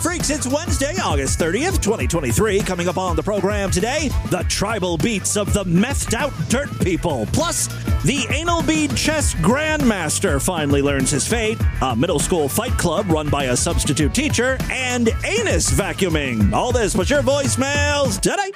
[0.00, 2.60] freaks, it's Wednesday, August 30th, 2023.
[2.60, 7.26] Coming up on the program today, the tribal beats of the methed out dirt people.
[7.32, 7.66] Plus,
[8.04, 13.28] the anal bead chess grandmaster finally learns his fate, a middle school fight club run
[13.28, 16.52] by a substitute teacher, and anus vacuuming.
[16.52, 18.50] All this but your voicemails today.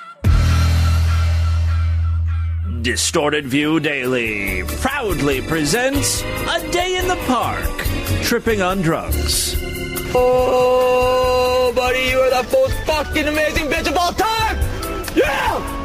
[2.83, 7.71] Distorted View Daily proudly presents A Day in the Park,
[8.23, 9.57] Tripping on Drugs.
[10.17, 11.34] Oh,
[11.73, 14.57] buddy, you are the most fucking amazing bitch of all time!
[15.15, 15.81] Yeah!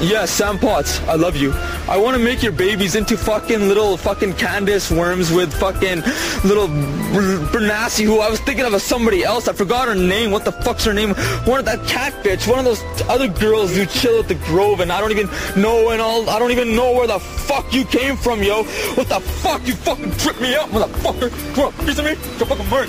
[0.00, 1.52] Yes, Sam Potts, I love you.
[1.86, 6.00] I want to make your babies into fucking little fucking Candace worms with fucking
[6.42, 9.48] little Bernassi, who I was thinking of as somebody else.
[9.48, 10.30] I forgot her name.
[10.30, 11.10] What the fuck's her name?
[11.44, 12.48] One of that cat bitch.
[12.48, 15.28] One of those other girls who chill at the Grove, and I don't even
[15.60, 16.30] know and all.
[16.30, 18.64] I don't even know where the fuck you came from, yo.
[18.94, 19.66] What the fuck?
[19.66, 21.30] You fucking tripped me up, motherfucker.
[21.54, 22.14] Come on, piece of me.
[22.38, 22.88] Go fucking work.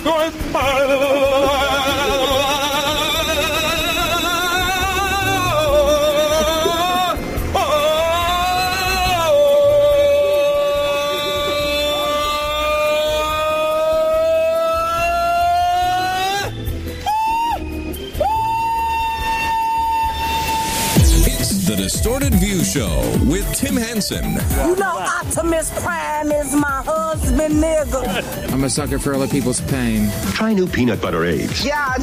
[21.95, 24.33] Distorted View Show with Tim Henson.
[24.67, 28.51] You know Optimus Prime is my husband, nigga.
[28.53, 30.11] I'm a sucker for other people's pain.
[30.33, 31.65] Try new peanut butter eggs.
[31.65, 31.93] Yeah,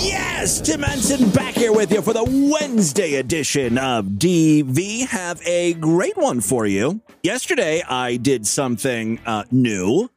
[0.00, 2.24] Yes, Tim Henson back here with you for the
[2.58, 5.08] Wednesday edition of DV.
[5.08, 7.02] Have a great one for you.
[7.22, 10.08] Yesterday, I did something uh, new.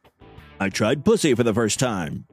[0.58, 2.24] I tried pussy for the first time.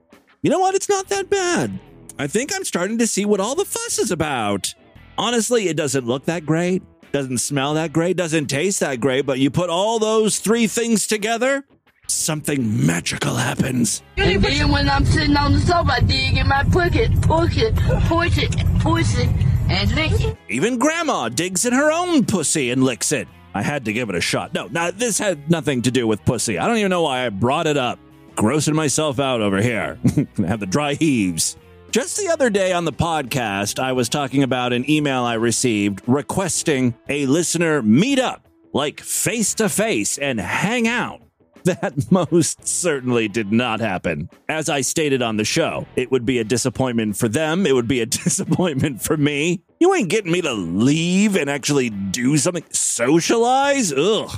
[0.44, 0.76] You know what?
[0.76, 1.80] It's not that bad.
[2.20, 4.76] I think I'm starting to see what all the fuss is about.
[5.18, 9.40] Honestly, it doesn't look that great, doesn't smell that great, doesn't taste that great, but
[9.40, 11.64] you put all those three things together,
[12.08, 14.04] something magical happens.
[14.18, 17.74] And then when I'm sitting on the sofa, I dig in my pocket, push it,
[18.08, 19.30] push it, push it,
[19.70, 20.38] and lick it.
[20.50, 23.30] Even grandma digs in her own pussy and licks it.
[23.54, 24.54] I had to give it a shot.
[24.54, 26.58] No, now this had nothing to do with pussy.
[26.58, 27.98] I don't even know why I brought it up.
[28.36, 29.98] Grossing myself out over here.
[30.38, 31.56] Have the dry heaves.
[31.92, 36.02] Just the other day on the podcast, I was talking about an email I received
[36.08, 41.20] requesting a listener meet up, like face to face, and hang out.
[41.66, 44.30] That most certainly did not happen.
[44.50, 47.66] As I stated on the show, it would be a disappointment for them.
[47.66, 49.62] It would be a disappointment for me.
[49.80, 53.94] You ain't getting me to leave and actually do something, socialize?
[53.94, 54.30] Ugh.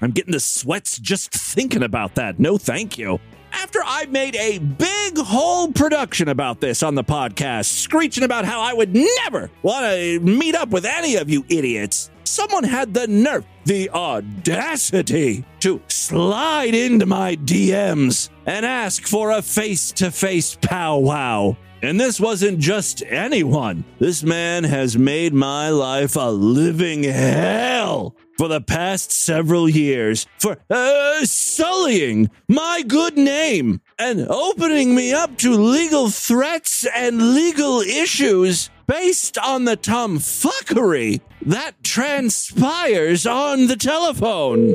[0.00, 2.40] I'm getting the sweats just thinking about that.
[2.40, 3.20] No, thank you.
[3.52, 8.60] After I made a big whole production about this on the podcast, screeching about how
[8.60, 13.06] I would never want to meet up with any of you idiots, someone had the
[13.06, 20.56] nerve, the audacity to slide into my DMs and ask for a face to face
[20.60, 21.56] powwow.
[21.82, 23.84] And this wasn't just anyone.
[23.98, 30.56] This man has made my life a living hell for the past several years for
[30.68, 38.68] uh, sullying my good name and opening me up to legal threats and legal issues
[38.88, 44.74] based on the tomfuckery that transpires on the telephone.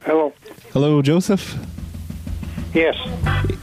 [0.00, 0.32] Hello.
[0.72, 1.54] Hello, Joseph.
[2.74, 2.96] Yes.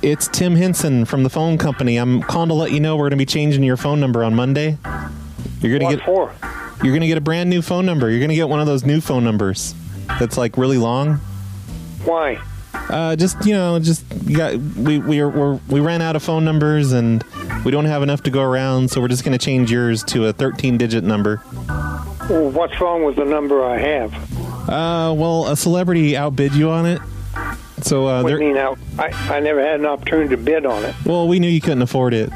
[0.02, 1.98] It's Tim Henson from the phone company.
[1.98, 4.34] I'm calling to let you know we're going to be changing your phone number on
[4.34, 4.78] Monday.
[5.64, 6.34] You're What get for?
[6.84, 8.10] you're going to get a brand new phone number.
[8.10, 9.74] You're going to get one of those new phone numbers
[10.20, 11.16] that's like really long.
[12.04, 12.40] Why?
[12.74, 16.24] Uh, just you know, just you got we we are, we're, we ran out of
[16.24, 17.24] phone numbers and
[17.64, 20.26] we don't have enough to go around, so we're just going to change yours to
[20.26, 21.42] a 13 digit number.
[22.30, 24.14] Well, what's wrong with the number I have?
[24.70, 27.02] Uh, well, a celebrity outbid you on it.
[27.82, 28.58] So uh, What do you mean?
[28.58, 30.96] I, I, I never had an opportunity to bid on it.
[31.06, 32.30] well, we knew you couldn't afford it,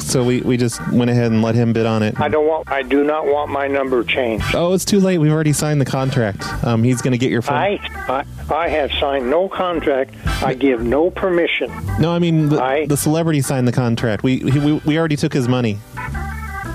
[0.00, 2.18] so we, we just went ahead and let him bid on it.
[2.20, 2.70] I don't want.
[2.70, 4.54] I do not want my number changed.
[4.54, 5.18] Oh, it's too late.
[5.18, 6.42] We've already signed the contract.
[6.64, 7.56] Um, he's going to get your phone.
[7.56, 7.78] I,
[8.08, 8.24] I
[8.54, 10.14] I have signed no contract.
[10.42, 11.70] I give no permission.
[12.00, 14.22] no, I mean the, I- the celebrity signed the contract.
[14.22, 15.78] We, he, we we already took his money.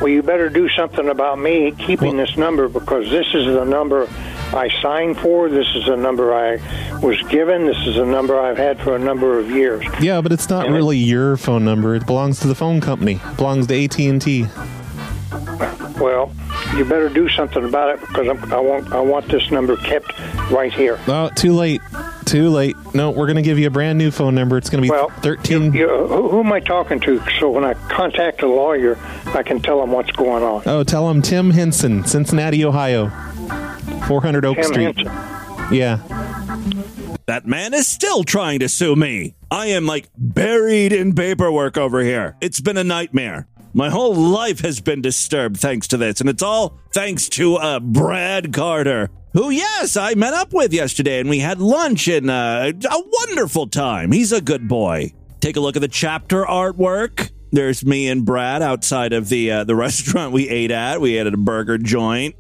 [0.02, 4.08] Well, you better do something about me keeping this number because this is the number
[4.54, 5.50] I signed for.
[5.50, 6.58] This is a number I
[7.00, 7.66] was given.
[7.66, 9.84] This is a number I've had for a number of years.
[10.02, 10.72] Yeah, but it's not it.
[10.72, 11.96] really your phone number.
[11.96, 13.20] It belongs to the phone company.
[13.24, 14.46] It belongs to AT and T.
[16.00, 16.32] Well,
[16.76, 20.18] you better do something about it because I'm, I want I want this number kept
[20.52, 21.00] right here.
[21.08, 21.82] Oh, too late.
[22.26, 22.76] Too late.
[22.94, 24.58] No, we're going to give you a brand new phone number.
[24.58, 25.74] It's going to be Well, 13.
[25.74, 27.22] You, who, who am I talking to?
[27.40, 28.98] So when I contact a lawyer,
[29.28, 30.64] I can tell them what's going on.
[30.66, 33.12] oh, tell him Tim Henson, Cincinnati, Ohio.
[34.08, 34.98] 400 Oak Tim Street.
[34.98, 35.74] Henson.
[35.74, 35.98] Yeah.
[37.26, 39.36] That man is still trying to sue me.
[39.50, 42.36] I am like buried in paperwork over here.
[42.42, 43.48] It's been a nightmare.
[43.74, 47.80] My whole life has been disturbed thanks to this, and it's all thanks to uh,
[47.80, 52.72] Brad Carter, who, yes, I met up with yesterday, and we had lunch and uh,
[52.72, 54.12] a wonderful time.
[54.12, 55.14] He's a good boy.
[55.40, 57.32] Take a look at the chapter artwork.
[57.52, 61.02] There's me and Brad outside of the uh, the restaurant we ate at.
[61.02, 62.36] We ate at a burger joint.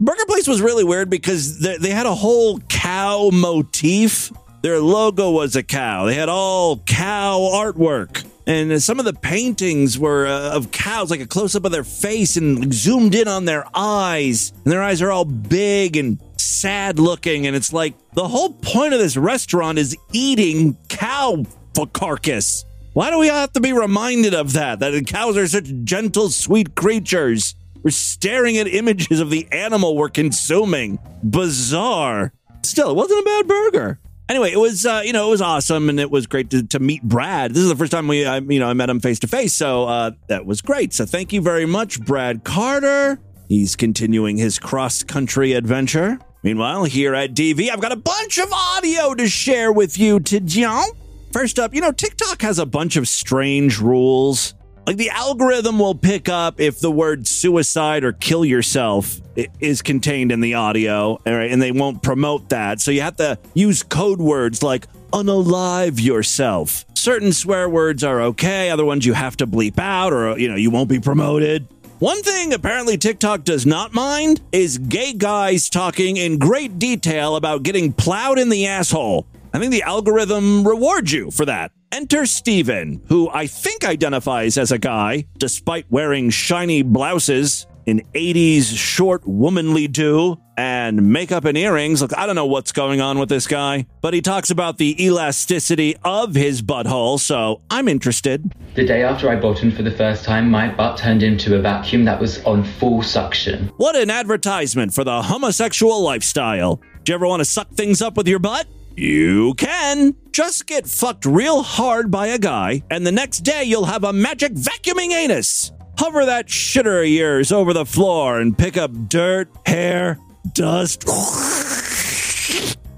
[0.00, 4.32] Burger place was really weird because they, they had a whole cow motif.
[4.62, 6.06] Their logo was a cow.
[6.06, 8.24] They had all cow artwork.
[8.46, 11.84] And some of the paintings were uh, of cows, like a close up of their
[11.84, 14.52] face and zoomed in on their eyes.
[14.64, 17.46] And their eyes are all big and sad looking.
[17.46, 21.44] And it's like the whole point of this restaurant is eating cow
[21.92, 22.64] carcass.
[22.94, 24.80] Why do we have to be reminded of that?
[24.80, 27.54] That cows are such gentle, sweet creatures.
[27.82, 30.98] We're staring at images of the animal we're consuming.
[31.22, 32.32] Bizarre.
[32.62, 34.00] Still, it wasn't a bad burger.
[34.28, 36.78] Anyway, it was uh, you know it was awesome and it was great to, to
[36.78, 37.54] meet Brad.
[37.54, 39.54] This is the first time we I, you know I met him face to face,
[39.54, 40.92] so uh, that was great.
[40.92, 43.18] So thank you very much, Brad Carter.
[43.48, 46.18] He's continuing his cross country adventure.
[46.42, 50.84] Meanwhile, here at DV, I've got a bunch of audio to share with you today.
[51.32, 54.52] First up, you know TikTok has a bunch of strange rules.
[54.88, 59.20] Like the algorithm will pick up if the word suicide or kill yourself
[59.60, 62.80] is contained in the audio, right, and they won't promote that.
[62.80, 66.86] So you have to use code words like unalive yourself.
[66.94, 70.56] Certain swear words are okay, other ones you have to bleep out or you know,
[70.56, 71.68] you won't be promoted.
[71.98, 77.62] One thing apparently TikTok does not mind is gay guys talking in great detail about
[77.62, 79.26] getting plowed in the asshole.
[79.52, 81.72] I think the algorithm rewards you for that.
[81.90, 88.76] Enter Steven, who I think identifies as a guy, despite wearing shiny blouses, an 80s
[88.76, 92.02] short womanly do, and makeup and earrings.
[92.02, 95.02] Look, I don't know what's going on with this guy, but he talks about the
[95.02, 98.52] elasticity of his butthole, so I'm interested.
[98.74, 102.04] The day after I bottomed for the first time, my butt turned into a vacuum
[102.04, 103.68] that was on full suction.
[103.78, 106.82] What an advertisement for the homosexual lifestyle.
[107.04, 108.66] Do you ever want to suck things up with your butt?
[108.98, 110.16] You can.
[110.32, 114.12] Just get fucked real hard by a guy, and the next day you'll have a
[114.12, 115.70] magic vacuuming anus.
[115.96, 120.18] Hover that shitter of yours over the floor and pick up dirt, hair,
[120.52, 121.06] dust.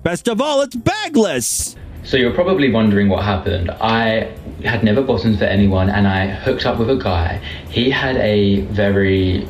[0.03, 1.77] Best of all, it's bagless.
[2.05, 3.71] So you're probably wondering what happened.
[3.71, 7.43] I had never bottomed for anyone and I hooked up with a guy.
[7.69, 9.47] He had a very,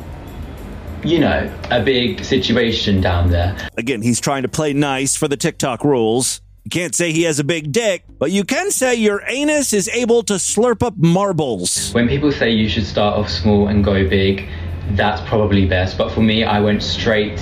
[1.03, 3.55] you know, a big situation down there.
[3.77, 6.41] Again, he's trying to play nice for the TikTok rules.
[6.63, 9.89] You can't say he has a big dick, but you can say your anus is
[9.89, 11.91] able to slurp up marbles.
[11.93, 14.47] When people say you should start off small and go big,
[14.91, 15.97] that's probably best.
[15.97, 17.37] But for me, I went straight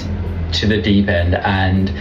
[0.53, 1.93] to the deep end and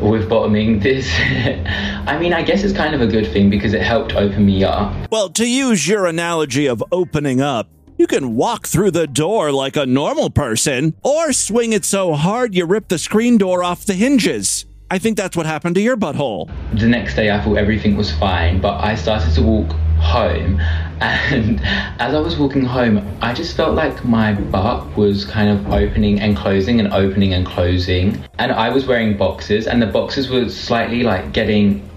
[0.00, 3.82] with bottoming this I mean I guess it's kind of a good thing because it
[3.82, 4.92] helped open me up.
[5.10, 9.76] Well, to use your analogy of opening up, you can walk through the door like
[9.76, 13.94] a normal person, or swing it so hard you rip the screen door off the
[13.94, 14.66] hinges.
[14.90, 16.50] I think that's what happened to your butthole.
[16.78, 20.60] The next day I thought everything was fine, but I started to walk home
[21.00, 21.60] and
[21.98, 26.20] as I was walking home I just felt like my butt was kind of opening
[26.20, 30.48] and closing and opening and closing and I was wearing boxes and the boxes were
[30.48, 31.88] slightly like getting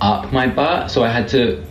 [0.00, 1.62] up my butt so I had to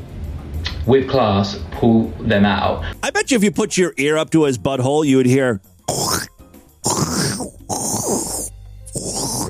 [0.87, 2.83] with class pull them out.
[3.03, 5.61] I bet you if you put your ear up to his butthole, you would hear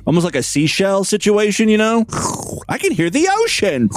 [0.05, 2.05] almost like a seashell situation, you know?
[2.69, 3.89] I can hear the ocean.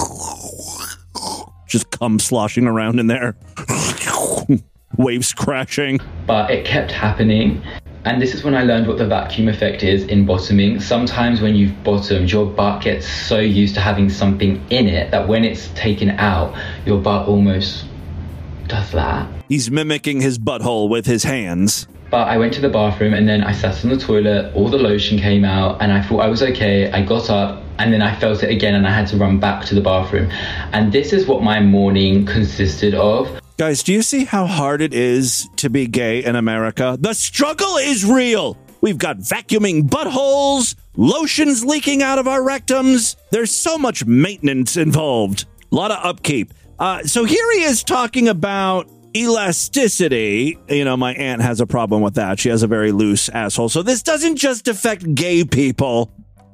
[1.67, 3.35] Just cum sloshing around in there.
[4.97, 5.99] Waves crashing.
[6.27, 7.63] but it kept happening.
[8.03, 10.79] And this is when I learned what the vacuum effect is in bottoming.
[10.79, 15.27] Sometimes when you've bottomed, your butt gets so used to having something in it that
[15.27, 17.85] when it's taken out, your butt almost
[18.67, 19.29] does that.
[19.47, 21.87] He's mimicking his butthole with his hands.
[22.09, 24.79] But I went to the bathroom and then I sat on the toilet, all the
[24.79, 26.91] lotion came out, and I thought I was okay.
[26.91, 29.65] I got up and then I felt it again and I had to run back
[29.65, 30.29] to the bathroom.
[30.73, 33.40] And this is what my morning consisted of.
[33.61, 36.97] Guys, do you see how hard it is to be gay in America?
[36.99, 38.57] The struggle is real.
[38.81, 43.17] We've got vacuuming buttholes, lotions leaking out of our rectums.
[43.29, 46.55] There's so much maintenance involved, a lot of upkeep.
[46.79, 50.57] Uh, so here he is talking about elasticity.
[50.67, 52.39] You know, my aunt has a problem with that.
[52.39, 53.69] She has a very loose asshole.
[53.69, 56.11] So this doesn't just affect gay people.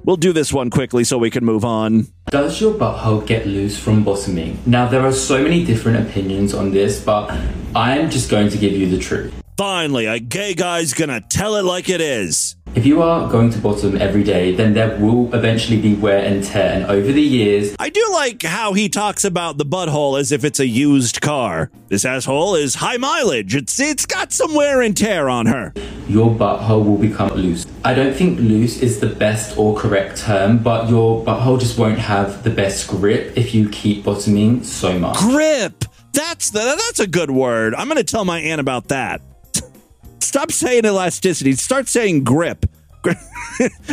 [0.08, 2.08] We'll do this one quickly so we can move on.
[2.30, 4.58] Does your butthole get loose from bottoming?
[4.66, 7.30] Now, there are so many different opinions on this, but
[7.76, 9.34] I'm just going to give you the truth.
[9.58, 12.56] Finally, a gay guy's gonna tell it like it is.
[12.76, 16.44] If you are going to bottom every day, then there will eventually be wear and
[16.44, 16.74] tear.
[16.74, 20.44] And over the years, I do like how he talks about the butthole as if
[20.44, 21.72] it's a used car.
[21.88, 23.56] This asshole is high mileage.
[23.56, 25.74] It's it's got some wear and tear on her.
[26.08, 27.66] your butthole will become loose.
[27.84, 31.98] I don't think loose is the best or correct term, but your butthole just won't
[31.98, 35.18] have the best grip if you keep bottoming so much.
[35.18, 35.84] Grip.
[36.14, 37.74] That's the that's a good word.
[37.74, 39.22] I'm going to tell my aunt about that.
[40.38, 41.54] Stop saying elasticity.
[41.54, 42.68] Start saying grip.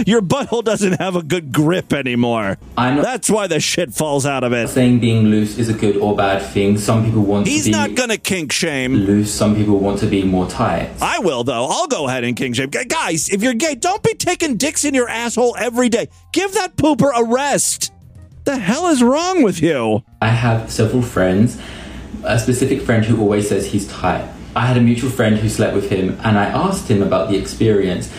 [0.07, 2.59] Your butthole doesn't have a good grip anymore.
[2.77, 4.69] That's why the shit falls out of it.
[4.69, 6.77] saying being loose is a good or bad thing.
[6.77, 8.93] Some people want He's to be not gonna kink shame.
[8.93, 10.91] loose, some people want to be more tight.
[11.01, 11.65] I will though.
[11.65, 12.69] I'll go ahead and kink shame.
[12.69, 16.11] Guys, if you're gay, don't be taking dicks in your asshole every day.
[16.35, 17.91] Give that pooper a rest.
[18.45, 20.05] The hell is wrong with you?
[20.21, 21.59] I have several friends,
[22.23, 24.29] a specific friend who always says he's tight.
[24.57, 27.37] I had a mutual friend who slept with him, and I asked him about the
[27.37, 28.13] experience.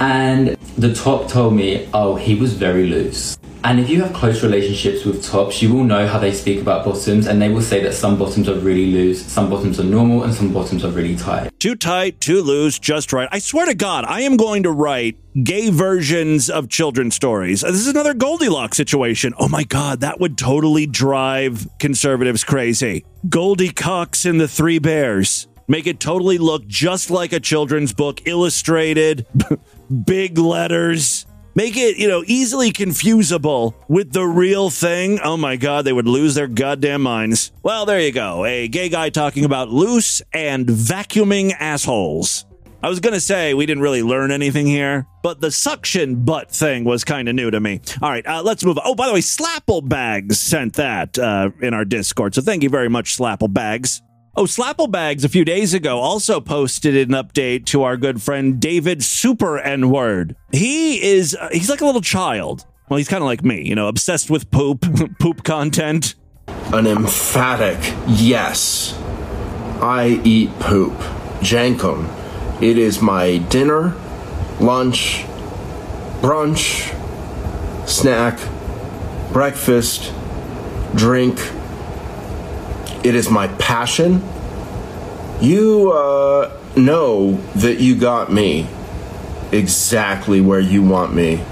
[0.00, 3.38] And the top told me, oh, he was very loose.
[3.64, 6.84] And if you have close relationships with tops, you will know how they speak about
[6.84, 10.22] bottoms, and they will say that some bottoms are really loose, some bottoms are normal,
[10.22, 11.50] and some bottoms are really tight.
[11.58, 13.28] Too tight, too loose, just right.
[13.32, 17.62] I swear to God, I am going to write gay versions of children's stories.
[17.62, 19.34] This is another Goldilocks situation.
[19.40, 23.04] Oh my God, that would totally drive conservatives crazy.
[23.28, 25.47] Goldie Cox and the Three Bears.
[25.70, 29.26] Make it totally look just like a children's book, illustrated,
[30.04, 31.26] big letters.
[31.54, 35.20] Make it, you know, easily confusable with the real thing.
[35.22, 37.52] Oh my God, they would lose their goddamn minds.
[37.62, 38.46] Well, there you go.
[38.46, 42.46] A gay guy talking about loose and vacuuming assholes.
[42.80, 46.50] I was going to say we didn't really learn anything here, but the suction butt
[46.50, 47.80] thing was kind of new to me.
[48.00, 48.84] All right, uh, let's move on.
[48.86, 52.36] Oh, by the way, Slapplebags sent that uh, in our Discord.
[52.36, 54.00] So thank you very much, Slapplebags.
[54.36, 59.02] Oh, Slapplebags a few days ago also posted an update to our good friend David
[59.02, 60.36] Super N Word.
[60.52, 62.64] He is, uh, he's like a little child.
[62.88, 64.86] Well, he's kind of like me, you know, obsessed with poop,
[65.18, 66.14] poop content.
[66.72, 68.96] An emphatic yes.
[69.80, 70.94] I eat poop.
[71.40, 72.08] Jankum.
[72.62, 73.96] It is my dinner,
[74.60, 75.24] lunch,
[76.20, 76.94] brunch,
[77.88, 78.38] snack,
[79.32, 80.12] breakfast,
[80.94, 81.38] drink.
[83.04, 84.22] It is my passion.
[85.40, 88.66] You uh, know that you got me
[89.52, 91.44] exactly where you want me.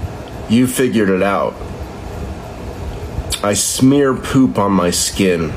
[0.49, 1.53] You figured it out.
[3.43, 5.53] I smear poop on my skin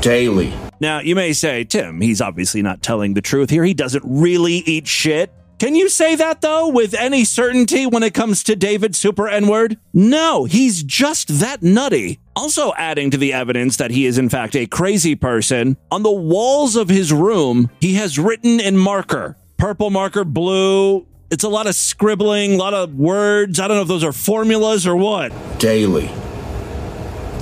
[0.00, 0.52] daily.
[0.78, 3.64] Now, you may say, Tim, he's obviously not telling the truth here.
[3.64, 5.32] He doesn't really eat shit.
[5.58, 9.48] Can you say that, though, with any certainty when it comes to David Super N
[9.48, 9.78] word?
[9.94, 12.20] No, he's just that nutty.
[12.34, 16.10] Also, adding to the evidence that he is, in fact, a crazy person, on the
[16.10, 21.06] walls of his room, he has written in marker purple marker, blue.
[21.30, 23.58] It's a lot of scribbling, a lot of words.
[23.58, 25.32] I don't know if those are formulas or what.
[25.58, 26.08] Daily.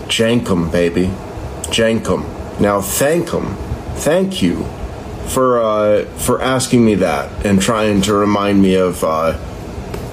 [0.06, 1.06] Jankum, baby.
[1.66, 2.60] Jankum.
[2.60, 3.56] Now thank him.
[3.96, 4.64] Thank you
[5.28, 9.38] for uh, for asking me that and trying to remind me of uh,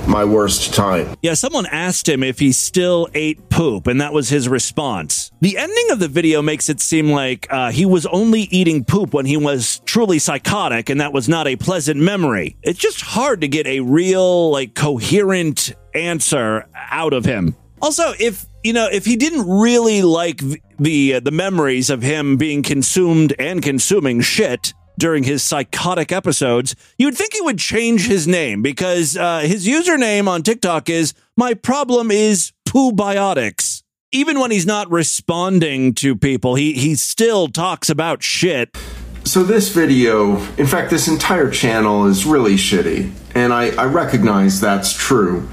[0.08, 1.16] my worst time.
[1.22, 5.32] Yeah, someone asked him if he still ate poop, and that was his response.
[5.42, 9.14] The ending of the video makes it seem like uh, he was only eating poop
[9.14, 12.58] when he was truly psychotic, and that was not a pleasant memory.
[12.64, 17.56] It's just hard to get a real, like, coherent answer out of him.
[17.82, 20.42] Also, if you know, if he didn't really like
[20.80, 26.76] the uh, the memories of him being consumed and consuming shit during his psychotic episodes,
[27.00, 31.56] you'd think he would change his name because uh, his username on TikTok is "My
[31.56, 33.82] problem is poo biotics."
[34.12, 38.78] Even when he's not responding to people, he he still talks about shit.
[39.24, 44.62] So this video, in fact, this entire channel is really shitty, and I, I recognize
[44.62, 45.50] that's true.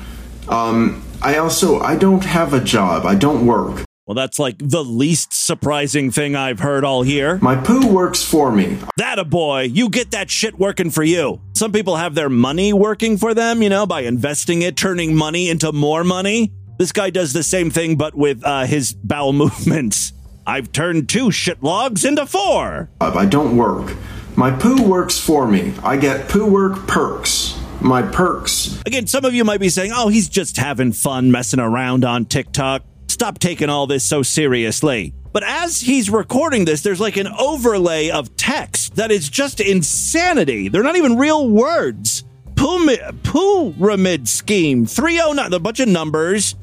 [0.49, 3.07] Um, I also I don't have a job.
[3.07, 3.88] I don't work.
[4.09, 7.39] Well, that's like the least surprising thing I've heard all year.
[7.43, 8.79] My poo works for me.
[8.97, 11.43] That a boy, you get that shit working for you.
[11.53, 15.51] Some people have their money working for them, you know, by investing it, turning money
[15.51, 16.51] into more money.
[16.79, 20.15] This guy does the same thing, but with uh, his bowel movements.
[20.47, 22.89] I've turned two shit logs into four.
[23.03, 23.95] I don't work.
[24.37, 25.75] My poo works for me.
[25.83, 27.61] I get poo work perks.
[27.83, 28.81] My perks.
[28.87, 32.25] Again, some of you might be saying, oh, he's just having fun messing around on
[32.25, 32.85] TikTok.
[33.19, 35.13] Stop taking all this so seriously.
[35.33, 40.69] But as he's recording this, there's like an overlay of text that is just insanity.
[40.69, 42.23] They're not even real words.
[42.55, 46.55] Pyramid, scheme 309, a bunch of numbers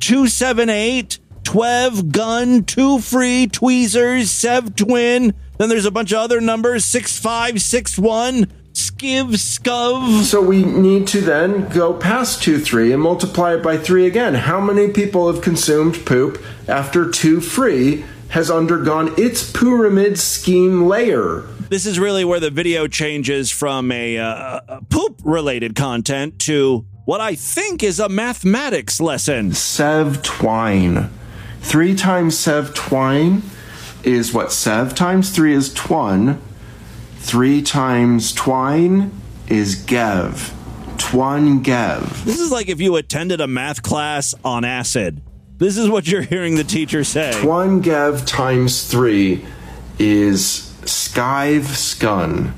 [0.00, 5.32] 278, 12, gun, two free, tweezers, sev twin.
[5.58, 10.22] Then there's a bunch of other numbers 6561, skiv, scov.
[10.22, 14.34] So we need to then go past 2 3 and multiply it by 3 again.
[14.34, 21.42] How many people have consumed poop after 2 free has undergone its pyramid scheme layer?
[21.70, 27.20] This is really where the video changes from a, uh, poop related content to what
[27.20, 29.52] I think is a mathematics lesson.
[29.52, 31.10] Sev twine.
[31.60, 33.42] 3 times sev twine
[34.02, 34.52] is what?
[34.52, 36.38] Sev times 3 is twun.
[37.24, 39.10] 3 times twine
[39.48, 40.52] is gev.
[40.98, 42.22] Twun gev.
[42.26, 45.22] This is like if you attended a math class on acid.
[45.56, 47.32] This is what you're hearing the teacher say.
[47.36, 49.42] Twun gev times 3
[49.98, 52.52] is skive skun.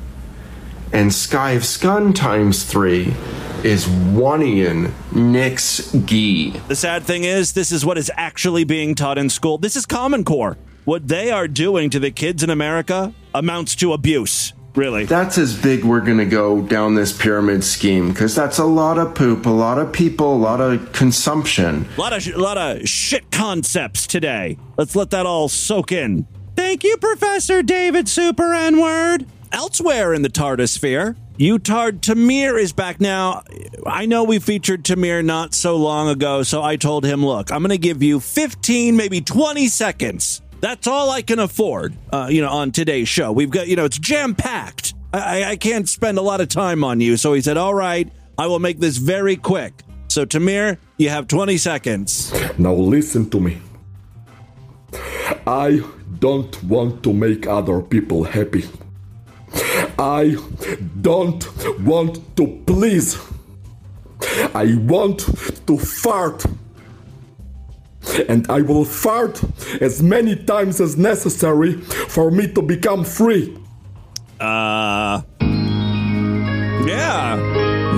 [0.92, 3.14] And skive skun times 3
[3.62, 6.50] is oneian nix Gee.
[6.66, 9.58] The sad thing is, this is what is actually being taught in school.
[9.58, 10.58] This is Common Core.
[10.86, 15.04] What they are doing to the kids in America amounts to abuse, really.
[15.04, 18.96] That's as big we're going to go down this pyramid scheme because that's a lot
[18.96, 21.88] of poop, a lot of people, a lot of consumption.
[21.96, 24.58] A lot of, a lot of shit concepts today.
[24.76, 26.24] Let's let that all soak in.
[26.54, 29.26] Thank you, Professor David Super N Word.
[29.50, 33.42] Elsewhere in the TARDIS sphere, Utard Tamir is back now.
[33.84, 37.58] I know we featured Tamir not so long ago, so I told him, look, I'm
[37.58, 40.42] going to give you 15, maybe 20 seconds.
[40.60, 43.32] That's all I can afford, uh, you know, on today's show.
[43.32, 44.94] We've got, you know, it's jam packed.
[45.12, 47.16] I, I can't spend a lot of time on you.
[47.16, 49.82] So he said, all right, I will make this very quick.
[50.08, 52.32] So, Tamir, you have 20 seconds.
[52.58, 53.58] Now listen to me.
[55.46, 55.82] I
[56.18, 58.64] don't want to make other people happy.
[59.98, 60.36] I
[61.00, 61.44] don't
[61.80, 63.18] want to please.
[64.54, 65.20] I want
[65.66, 66.44] to fart.
[68.28, 69.42] And I will fart
[69.80, 73.56] as many times as necessary for me to become free.
[74.40, 75.22] Uh.
[76.86, 77.36] Yeah.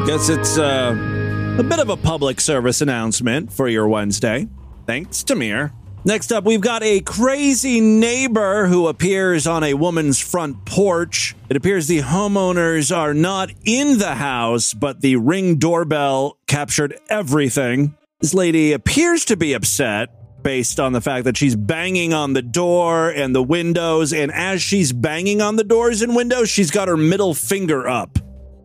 [0.03, 4.49] I guess it's uh, a bit of a public service announcement for your Wednesday.
[4.87, 5.73] Thanks, Tamir.
[6.05, 11.35] Next up, we've got a crazy neighbor who appears on a woman's front porch.
[11.51, 17.95] It appears the homeowners are not in the house, but the ring doorbell captured everything.
[18.21, 20.09] This lady appears to be upset
[20.43, 24.13] based on the fact that she's banging on the door and the windows.
[24.13, 28.19] And as she's banging on the doors and windows, she's got her middle finger up.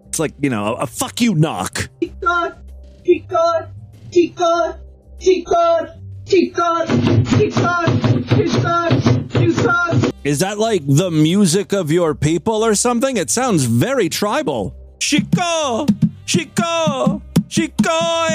[0.08, 1.90] It's like, you know, a, fuck you knock.
[2.02, 2.62] Chica,
[3.04, 3.72] chica,
[4.12, 4.80] chica,
[5.20, 6.86] chica, chica,
[7.30, 10.12] chica, chica, chica.
[10.24, 13.18] Is that like the music of your people or something?
[13.18, 14.76] It sounds very tribal.
[15.00, 15.86] Chico,
[16.26, 18.28] Chico, Chico,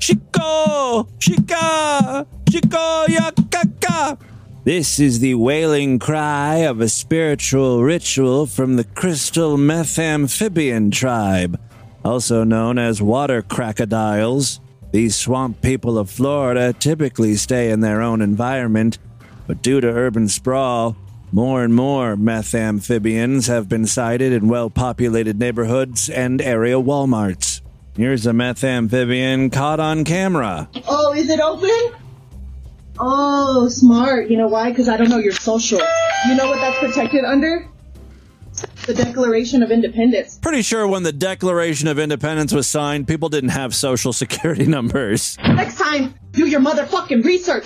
[0.00, 4.18] Chico, Chica, Chico, yakaka.
[4.64, 11.60] This is the wailing cry of a spiritual ritual from the crystal methamphibian tribe,
[12.02, 14.60] also known as water crocodiles.
[14.90, 18.98] These swamp people of Florida typically stay in their own environment,
[19.46, 20.96] but due to urban sprawl,
[21.30, 27.59] more and more methamphibians have been sighted in well populated neighborhoods and area Walmarts.
[27.96, 30.68] Here's a meth amphibian caught on camera.
[30.88, 31.96] Oh, is it open?
[32.98, 34.30] Oh, smart.
[34.30, 34.70] You know why?
[34.70, 35.80] Because I don't know your social.
[36.28, 37.66] You know what that's protected under?
[38.86, 40.38] The Declaration of Independence.
[40.38, 45.36] Pretty sure when the Declaration of Independence was signed, people didn't have social security numbers.
[45.38, 47.64] Next time, do your motherfucking research.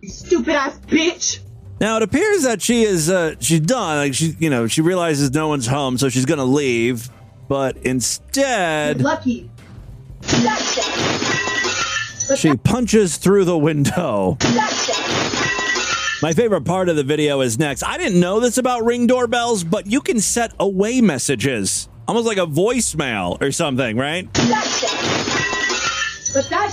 [0.00, 1.40] You stupid ass bitch.
[1.80, 3.98] Now it appears that she is uh, she's done.
[3.98, 7.08] Like she, you know, she realizes no one's home, so she's gonna leave.
[7.48, 9.50] But instead, Lucky.
[12.36, 14.36] she punches through the window.
[16.20, 17.82] My favorite part of the video is next.
[17.82, 22.38] I didn't know this about ring doorbells, but you can set away messages, almost like
[22.38, 24.28] a voicemail or something, right?
[24.32, 25.38] But that shit's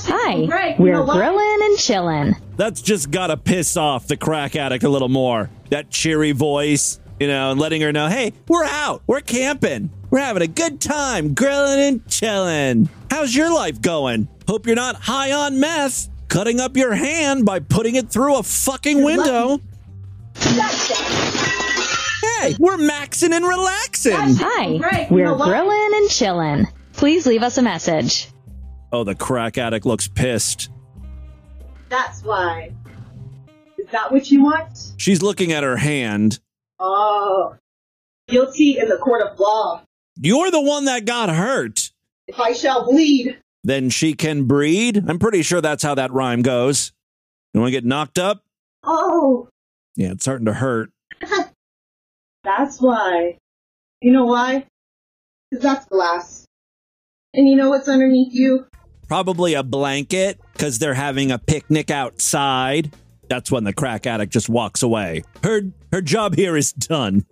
[0.09, 2.35] Hi, we're know grilling and chilling.
[2.57, 5.49] That's just gotta piss off the crack addict a little more.
[5.69, 10.19] That cheery voice, you know, and letting her know, hey, we're out, we're camping, we're
[10.19, 12.89] having a good time, grilling and chilling.
[13.09, 14.27] How's your life going?
[14.47, 18.43] Hope you're not high on meth, cutting up your hand by putting it through a
[18.43, 19.59] fucking window.
[22.39, 24.13] Hey, we're maxing and relaxing.
[24.15, 26.67] Hi, we're know grilling and chilling.
[26.93, 28.27] Please leave us a message.
[28.91, 30.69] Oh, the crack addict looks pissed.
[31.89, 32.71] That's why.
[33.77, 34.93] Is that what you want?
[34.97, 36.39] She's looking at her hand.
[36.79, 37.55] Oh.
[38.27, 39.83] Guilty in the court of law.
[40.17, 41.91] You're the one that got hurt.
[42.27, 43.37] If I shall bleed.
[43.63, 45.03] Then she can breed.
[45.07, 46.91] I'm pretty sure that's how that rhyme goes.
[47.53, 48.43] You want to get knocked up?
[48.83, 49.47] Oh.
[49.95, 50.91] Yeah, it's starting to hurt.
[52.43, 53.37] That's why.
[54.01, 54.65] You know why?
[55.49, 56.45] Because that's glass.
[57.33, 58.67] And you know what's underneath you?
[59.07, 62.93] Probably a blanket because they're having a picnic outside.
[63.27, 65.23] That's when the crack addict just walks away.
[65.43, 65.61] Her
[65.91, 67.25] her job here is done.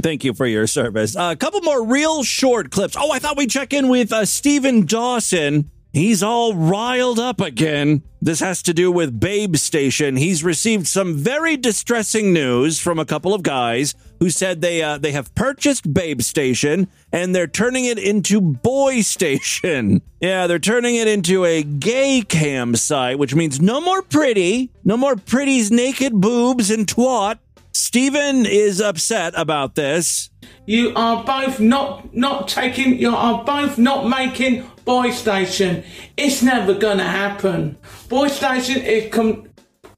[0.00, 1.16] Thank you for your service.
[1.16, 2.96] Uh, a couple more real short clips.
[2.96, 5.70] Oh, I thought we'd check in with uh, Stephen Dawson.
[5.98, 8.04] He's all riled up again.
[8.22, 10.16] This has to do with Babestation.
[10.16, 14.98] He's received some very distressing news from a couple of guys who said they uh,
[14.98, 20.00] they have purchased Babestation and they're turning it into Boy Station.
[20.20, 24.96] Yeah, they're turning it into a gay cam site, which means no more pretty, no
[24.96, 27.38] more pretty's naked boobs and twat.
[27.70, 30.30] Steven is upset about this.
[30.66, 32.98] You are both not not taking.
[32.98, 35.84] You are both not making Boy Station.
[36.16, 37.76] It's never gonna happen.
[38.08, 39.44] Boy Station is com-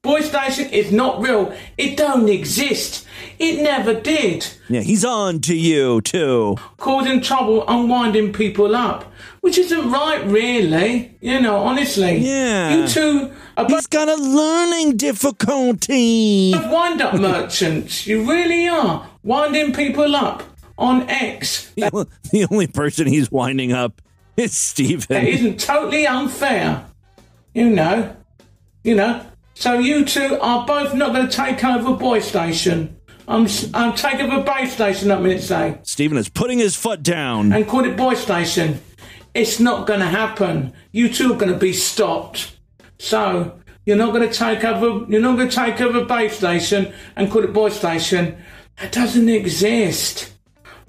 [0.02, 1.54] Boy Station is not real.
[1.78, 3.06] It don't exist.
[3.38, 4.48] It never did.
[4.68, 6.56] Yeah, he's on to you too.
[6.78, 9.04] Causing trouble and winding people up,
[9.42, 11.16] which isn't right, really.
[11.20, 12.16] You know, honestly.
[12.16, 12.74] Yeah.
[12.74, 16.52] You two are He's got a learning difficulty.
[16.52, 18.08] wind up merchants.
[18.08, 20.42] You really are winding people up
[20.76, 21.70] on X.
[21.76, 24.02] The, the only person he's winding up
[24.44, 25.26] That Steven.
[25.26, 26.86] isn't totally unfair.
[27.54, 28.16] You know.
[28.82, 29.26] You know.
[29.54, 32.96] So you two are both not going to take over Boy Station.
[33.28, 35.78] I'm, I'm taking over Bay Station, I mean to say.
[35.82, 37.52] Stephen is putting his foot down.
[37.52, 38.80] And call it Boy Station.
[39.34, 40.72] It's not going to happen.
[40.90, 42.56] You two are going to be stopped.
[42.98, 45.04] So you're not going to take over.
[45.10, 48.36] You're not going to take over Bay Station and call it Boy Station.
[48.80, 50.32] That doesn't exist.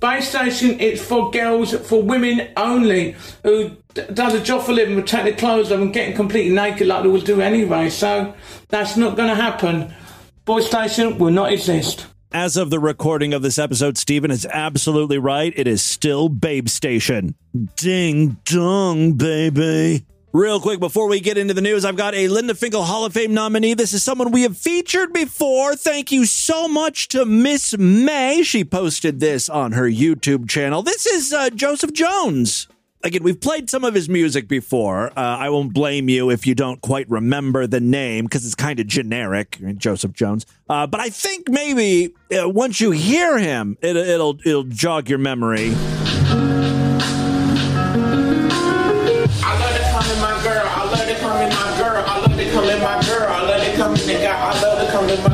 [0.01, 4.73] Bay Station is for girls, for women only, who d- does a job for a
[4.73, 7.87] living, would take their clothes off and getting completely naked like they would do anyway.
[7.89, 8.33] So
[8.69, 9.93] that's not going to happen.
[10.43, 12.07] Boy Station will not exist.
[12.31, 15.53] As of the recording of this episode, Stephen is absolutely right.
[15.55, 17.35] It is still Babestation.
[17.75, 20.05] Ding dong, baby.
[20.33, 23.11] Real quick, before we get into the news, I've got a Linda Finkle Hall of
[23.11, 23.73] Fame nominee.
[23.73, 25.75] This is someone we have featured before.
[25.75, 28.41] Thank you so much to Miss May.
[28.41, 30.83] She posted this on her YouTube channel.
[30.83, 32.69] This is uh, Joseph Jones.
[33.03, 35.07] Again, we've played some of his music before.
[35.17, 38.79] Uh, I won't blame you if you don't quite remember the name because it's kind
[38.79, 40.45] of generic, Joseph Jones.
[40.69, 45.19] Uh, but I think maybe uh, once you hear him, it, it'll it'll jog your
[45.19, 45.73] memory.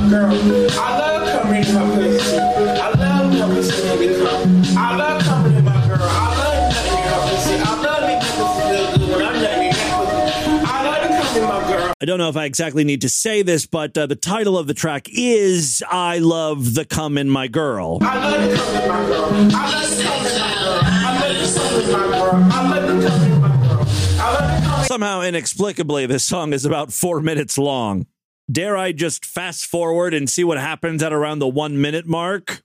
[0.10, 0.32] Girl.
[0.32, 2.38] I love coming in my pussy.
[2.38, 4.78] I love her pussy when we come.
[4.78, 5.98] I love coming in my girl.
[6.02, 6.04] I
[6.38, 7.56] love in her pussy.
[7.56, 10.68] I love making pussy feel good when I'm nutting that pussy.
[10.68, 11.94] I love to in my girl.
[12.00, 14.68] I don't know if I exactly need to say this, but uh, the title of
[14.68, 18.88] the track is "I Love the Come in My Girl." I love to come in
[18.88, 19.26] my girl.
[19.54, 20.80] I love to come in my girl.
[20.84, 22.32] I love to come in my girl.
[22.54, 23.86] I love to come in my girl.
[24.20, 28.06] I love to come in Somehow, inexplicably, this song is about four minutes long.
[28.50, 32.62] Dare I just fast forward and see what happens at around the one minute mark?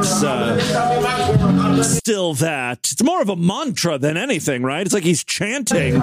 [0.00, 2.90] It's uh, still that.
[2.90, 4.84] It's more of a mantra than anything, right?
[4.84, 5.94] It's like he's chanting.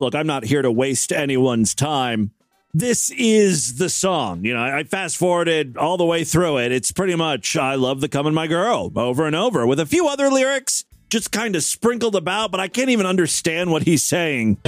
[0.00, 2.30] Look, I'm not here to waste anyone's time.
[2.72, 4.42] This is the song.
[4.46, 6.72] You know, I fast forwarded all the way through it.
[6.72, 10.08] It's pretty much I love the coming my girl over and over with a few
[10.08, 10.84] other lyrics
[11.14, 14.58] just kind of sprinkled about, but I can't even understand what he's saying.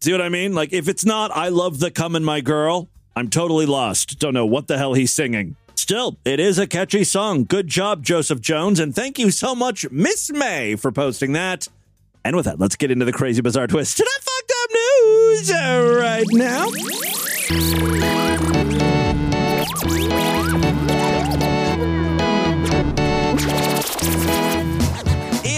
[0.00, 0.54] See what I mean?
[0.54, 4.18] Like, if it's not I love the coming my girl, I'm totally lost.
[4.18, 5.56] Don't know what the hell he's singing.
[5.74, 7.44] Still, it is a catchy song.
[7.44, 8.80] Good job, Joseph Jones.
[8.80, 11.68] And thank you so much, Miss May, for posting that.
[12.24, 15.52] And with that, let's get into the crazy, bizarre twist to the fucked up news
[15.52, 16.24] right
[18.78, 18.87] now.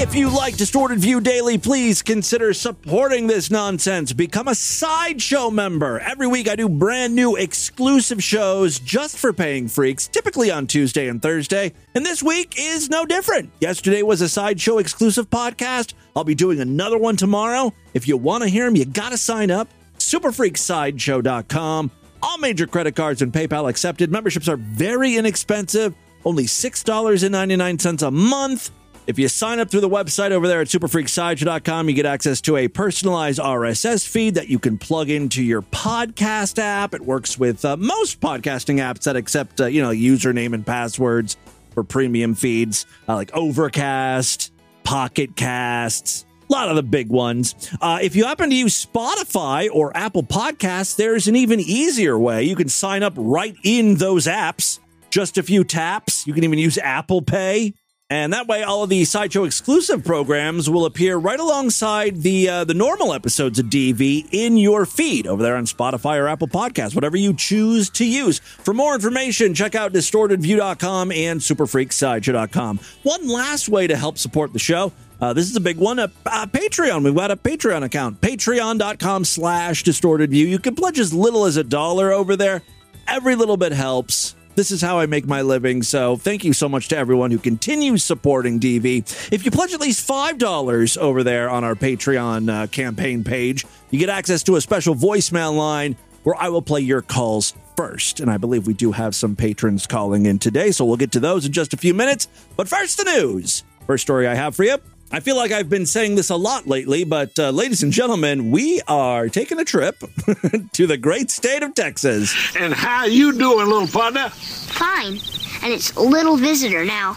[0.00, 4.14] If you like Distorted View Daily, please consider supporting this nonsense.
[4.14, 5.98] Become a sideshow member.
[6.00, 11.08] Every week, I do brand new exclusive shows just for paying freaks, typically on Tuesday
[11.08, 11.74] and Thursday.
[11.94, 13.50] And this week is no different.
[13.60, 15.92] Yesterday was a sideshow exclusive podcast.
[16.16, 17.74] I'll be doing another one tomorrow.
[17.92, 19.68] If you want to hear them, you got to sign up.
[19.98, 21.90] Superfreaksideshow.com.
[22.22, 24.10] All major credit cards and PayPal accepted.
[24.10, 28.70] Memberships are very inexpensive, only $6.99 a month.
[29.10, 32.56] If you sign up through the website over there at superfreaksideshow.com, you get access to
[32.56, 36.94] a personalized RSS feed that you can plug into your podcast app.
[36.94, 41.38] It works with uh, most podcasting apps that accept, uh, you know, username and passwords
[41.70, 44.52] for premium feeds uh, like Overcast,
[44.84, 47.56] Pocket Casts, A lot of the big ones.
[47.80, 52.44] Uh, if you happen to use Spotify or Apple Podcasts, there's an even easier way.
[52.44, 54.78] You can sign up right in those apps.
[55.10, 56.28] Just a few taps.
[56.28, 57.74] You can even use Apple Pay.
[58.10, 62.64] And that way, all of the Sideshow exclusive programs will appear right alongside the uh,
[62.64, 66.96] the normal episodes of DV in your feed over there on Spotify or Apple Podcasts,
[66.96, 68.40] whatever you choose to use.
[68.40, 72.80] For more information, check out distortedview.com and superfreaksideshow.com.
[73.04, 74.92] One last way to help support the show.
[75.20, 76.00] Uh, this is a big one.
[76.00, 77.04] Uh, uh, Patreon.
[77.04, 78.20] We've got a Patreon account.
[78.20, 80.46] Patreon.com slash distorted view.
[80.46, 82.62] You can pledge as little as a dollar over there.
[83.06, 84.34] Every little bit helps.
[84.56, 85.82] This is how I make my living.
[85.82, 89.32] So thank you so much to everyone who continues supporting DV.
[89.32, 93.98] If you pledge at least $5 over there on our Patreon uh, campaign page, you
[93.98, 98.20] get access to a special voicemail line where I will play your calls first.
[98.20, 100.72] And I believe we do have some patrons calling in today.
[100.72, 102.28] So we'll get to those in just a few minutes.
[102.56, 103.64] But first, the news.
[103.86, 104.78] First story I have for you.
[105.12, 108.52] I feel like I've been saying this a lot lately, but uh, ladies and gentlemen,
[108.52, 109.98] we are taking a trip
[110.72, 112.32] to the great state of Texas.
[112.56, 114.28] And how you doing, little partner?
[114.30, 115.18] Fine.
[115.62, 117.14] And it's little visitor now.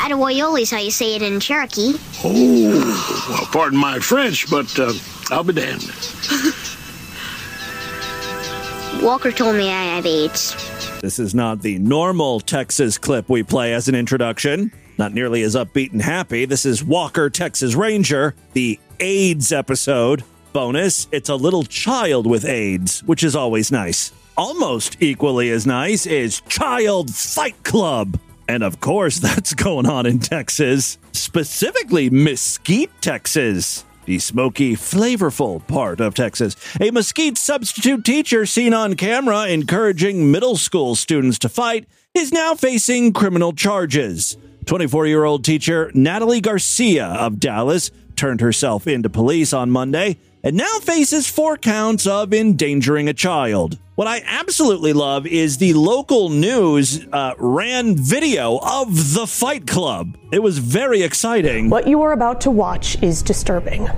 [0.00, 1.92] Atawoyoli's how you say it in Cherokee.
[2.24, 4.94] Oh, well, pardon my French, but uh,
[5.30, 5.82] I'll be damned.
[9.02, 10.56] Walker told me I have AIDS.
[11.02, 14.72] This is not the normal Texas clip we play as an introduction.
[15.00, 16.44] Not nearly as upbeat and happy.
[16.44, 20.24] This is Walker, Texas Ranger, the AIDS episode.
[20.52, 24.12] Bonus, it's a little child with AIDS, which is always nice.
[24.36, 28.20] Almost equally as nice is Child Fight Club.
[28.46, 36.00] And of course, that's going on in Texas, specifically Mesquite, Texas the smoky, flavorful part
[36.00, 36.56] of Texas.
[36.80, 42.54] A Mesquite substitute teacher seen on camera encouraging middle school students to fight is now
[42.54, 44.36] facing criminal charges.
[44.70, 50.56] 24 year old teacher Natalie Garcia of Dallas turned herself into police on Monday and
[50.56, 53.80] now faces four counts of endangering a child.
[53.96, 60.16] What I absolutely love is the local news uh, ran video of the fight club.
[60.30, 61.68] It was very exciting.
[61.68, 63.88] What you are about to watch is disturbing.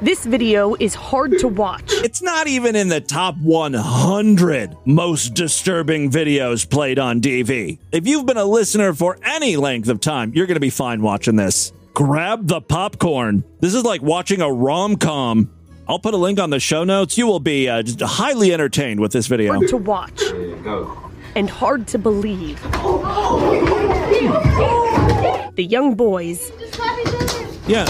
[0.00, 1.92] This video is hard to watch.
[2.04, 7.78] It's not even in the top 100 most disturbing videos played on DV.
[7.90, 11.02] If you've been a listener for any length of time, you're going to be fine
[11.02, 11.72] watching this.
[11.94, 13.42] Grab the popcorn.
[13.58, 15.50] This is like watching a rom com.
[15.88, 17.18] I'll put a link on the show notes.
[17.18, 19.54] You will be uh, highly entertained with this video.
[19.54, 20.22] Hard to watch.
[21.34, 22.62] And hard to believe.
[25.56, 26.52] The young boys
[27.68, 27.86] Yeah.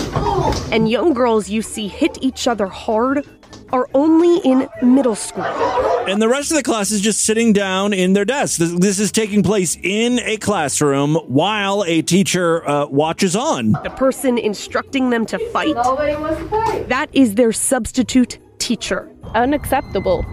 [0.73, 3.27] and young girls you see hit each other hard
[3.73, 5.45] are only in middle school.
[5.45, 8.57] And the rest of the class is just sitting down in their desks.
[8.57, 13.73] This, this is taking place in a classroom while a teacher uh, watches on.
[13.85, 16.89] The person instructing them to fight, Nobody wants to fight.
[16.89, 19.13] that is their substitute teacher.
[19.35, 20.25] Unacceptable.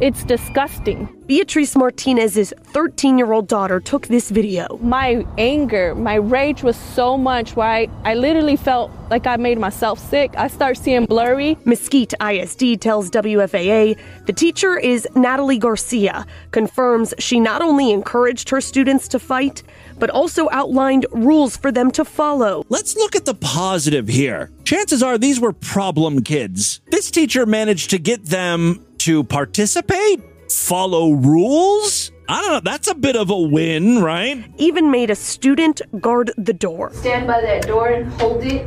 [0.00, 1.08] It's disgusting.
[1.26, 4.78] Beatrice Martinez's 13 year old daughter took this video.
[4.80, 9.58] My anger, my rage was so much where I, I literally felt like I made
[9.58, 10.34] myself sick.
[10.36, 11.58] I start seeing blurry.
[11.64, 18.60] Mesquite ISD tells WFAA the teacher is Natalie Garcia, confirms she not only encouraged her
[18.60, 19.64] students to fight,
[19.98, 22.64] but also outlined rules for them to follow.
[22.68, 24.50] Let's look at the positive here.
[24.62, 26.80] Chances are these were problem kids.
[26.86, 32.12] This teacher managed to get them to participate, follow rules.
[32.28, 32.70] I don't know.
[32.70, 34.44] That's a bit of a win, right?
[34.58, 36.92] Even made a student guard the door.
[36.92, 38.66] Stand by that door and hold it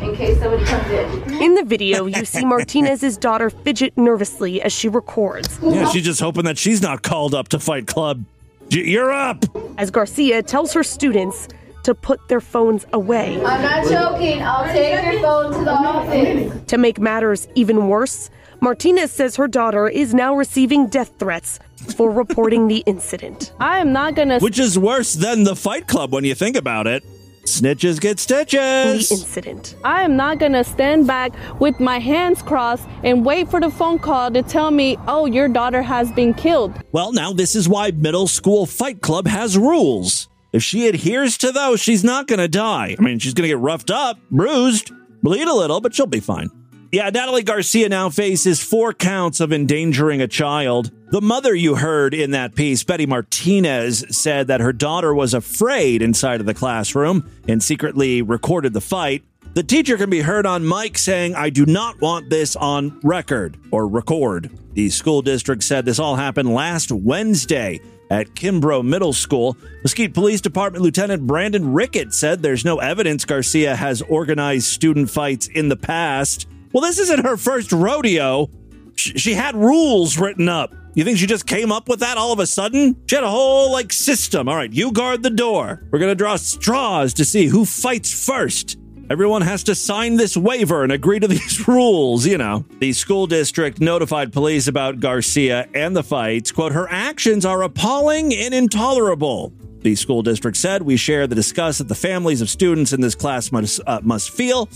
[0.00, 1.42] in case somebody comes in.
[1.42, 5.58] In the video, you see Martinez's daughter fidget nervously as she records.
[5.62, 8.24] Yeah, she's just hoping that she's not called up to Fight Club.
[8.70, 9.44] You're up.
[9.76, 11.48] As Garcia tells her students
[11.82, 13.34] to put their phones away.
[13.44, 14.40] I'm not joking.
[14.42, 16.66] I'll take your phone to the office.
[16.68, 18.30] To make matters even worse,
[18.62, 21.58] Martinez says her daughter is now receiving death threats
[21.96, 23.52] for reporting the incident.
[23.60, 24.38] I am not gonna.
[24.38, 27.02] Which is worse than the Fight Club when you think about it.
[27.44, 28.60] Snitches get stitches.
[28.60, 29.10] The stitches.
[29.10, 29.76] incident.
[29.82, 33.98] I am not gonna stand back with my hands crossed and wait for the phone
[33.98, 36.72] call to tell me, oh, your daughter has been killed.
[36.92, 40.28] Well, now this is why middle school Fight Club has rules.
[40.52, 42.94] If she adheres to those, she's not going to die.
[42.96, 46.20] I mean, she's going to get roughed up, bruised, bleed a little, but she'll be
[46.20, 46.50] fine.
[46.92, 50.90] Yeah, Natalie Garcia now faces four counts of endangering a child.
[51.10, 56.02] The mother you heard in that piece, Betty Martinez, said that her daughter was afraid
[56.02, 59.24] inside of the classroom and secretly recorded the fight.
[59.54, 63.56] The teacher can be heard on mic saying, I do not want this on record
[63.70, 64.50] or record.
[64.74, 69.56] The school district said this all happened last Wednesday at Kimbrough Middle School.
[69.82, 75.46] Mesquite Police Department Lieutenant Brandon Rickett said there's no evidence Garcia has organized student fights
[75.46, 76.46] in the past.
[76.72, 78.48] Well, this isn't her first rodeo.
[78.96, 80.74] Sh- She had rules written up.
[80.94, 82.96] You think she just came up with that all of a sudden?
[83.06, 84.48] She had a whole like system.
[84.48, 85.82] All right, you guard the door.
[85.90, 88.76] We're going to draw straws to see who fights first.
[89.10, 92.64] Everyone has to sign this waiver and agree to these rules, you know.
[92.78, 96.52] The school district notified police about Garcia and the fights.
[96.52, 99.52] Quote, her actions are appalling and intolerable.
[99.80, 103.14] The school district said, We share the disgust that the families of students in this
[103.14, 104.68] class must, uh, must feel.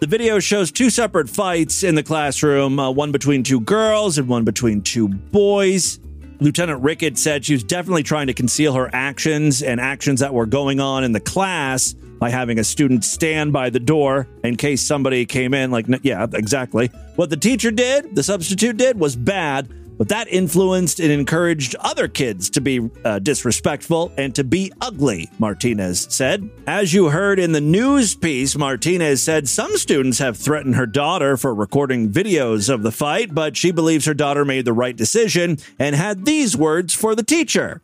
[0.00, 4.28] The video shows two separate fights in the classroom, uh, one between two girls and
[4.28, 6.00] one between two boys.
[6.40, 10.46] Lieutenant Rickett said she was definitely trying to conceal her actions and actions that were
[10.46, 14.80] going on in the class by having a student stand by the door in case
[14.80, 15.70] somebody came in.
[15.70, 16.86] Like, yeah, exactly.
[17.16, 19.68] What the teacher did, the substitute did, was bad,
[20.00, 25.28] but that influenced and encouraged other kids to be uh, disrespectful and to be ugly,
[25.38, 26.48] Martinez said.
[26.66, 31.36] As you heard in the news piece, Martinez said some students have threatened her daughter
[31.36, 35.58] for recording videos of the fight, but she believes her daughter made the right decision
[35.78, 37.82] and had these words for the teacher.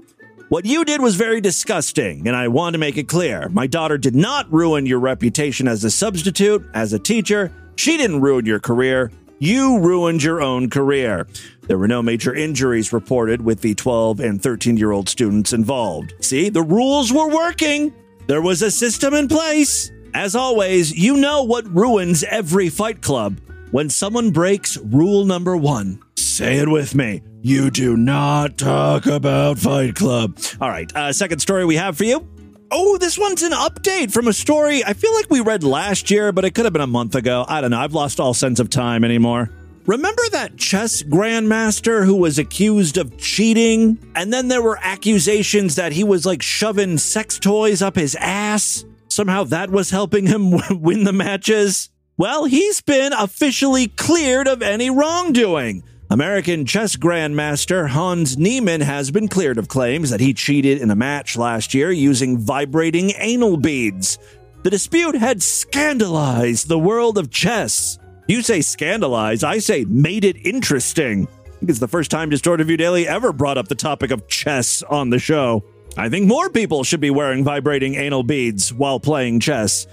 [0.49, 3.51] What you did was very disgusting, and I want to make it clear.
[3.51, 7.53] My daughter did not ruin your reputation as a substitute, as a teacher.
[7.77, 9.11] She didn't ruin your career.
[9.39, 11.27] You ruined your own career.
[11.67, 16.15] There were no major injuries reported with the 12 and 13 year old students involved.
[16.21, 17.93] See, the rules were working.
[18.27, 19.91] There was a system in place.
[20.15, 26.01] As always, you know what ruins every fight club when someone breaks rule number one.
[26.17, 27.23] Say it with me.
[27.43, 30.39] You do not talk about Fight Club.
[30.61, 32.27] All right, uh, second story we have for you.
[32.71, 36.33] Oh, this one's an update from a story I feel like we read last year,
[36.33, 37.45] but it could have been a month ago.
[37.47, 37.79] I don't know.
[37.79, 39.51] I've lost all sense of time anymore.
[39.87, 43.99] Remember that chess grandmaster who was accused of cheating?
[44.17, 48.85] And then there were accusations that he was like shoving sex toys up his ass.
[49.07, 51.89] Somehow that was helping him win the matches.
[52.17, 55.85] Well, he's been officially cleared of any wrongdoing.
[56.11, 60.97] American chess grandmaster Hans Niemann has been cleared of claims that he cheated in a
[60.97, 64.19] match last year using vibrating anal beads.
[64.65, 67.99] The dispute had scandalized the world of chess.
[68.29, 71.29] You say scandalized, I say made it interesting.
[71.47, 74.27] I think it's the first time Distorted View Daily ever brought up the topic of
[74.27, 75.65] chess on the show.
[75.97, 79.87] I think more people should be wearing vibrating anal beads while playing chess.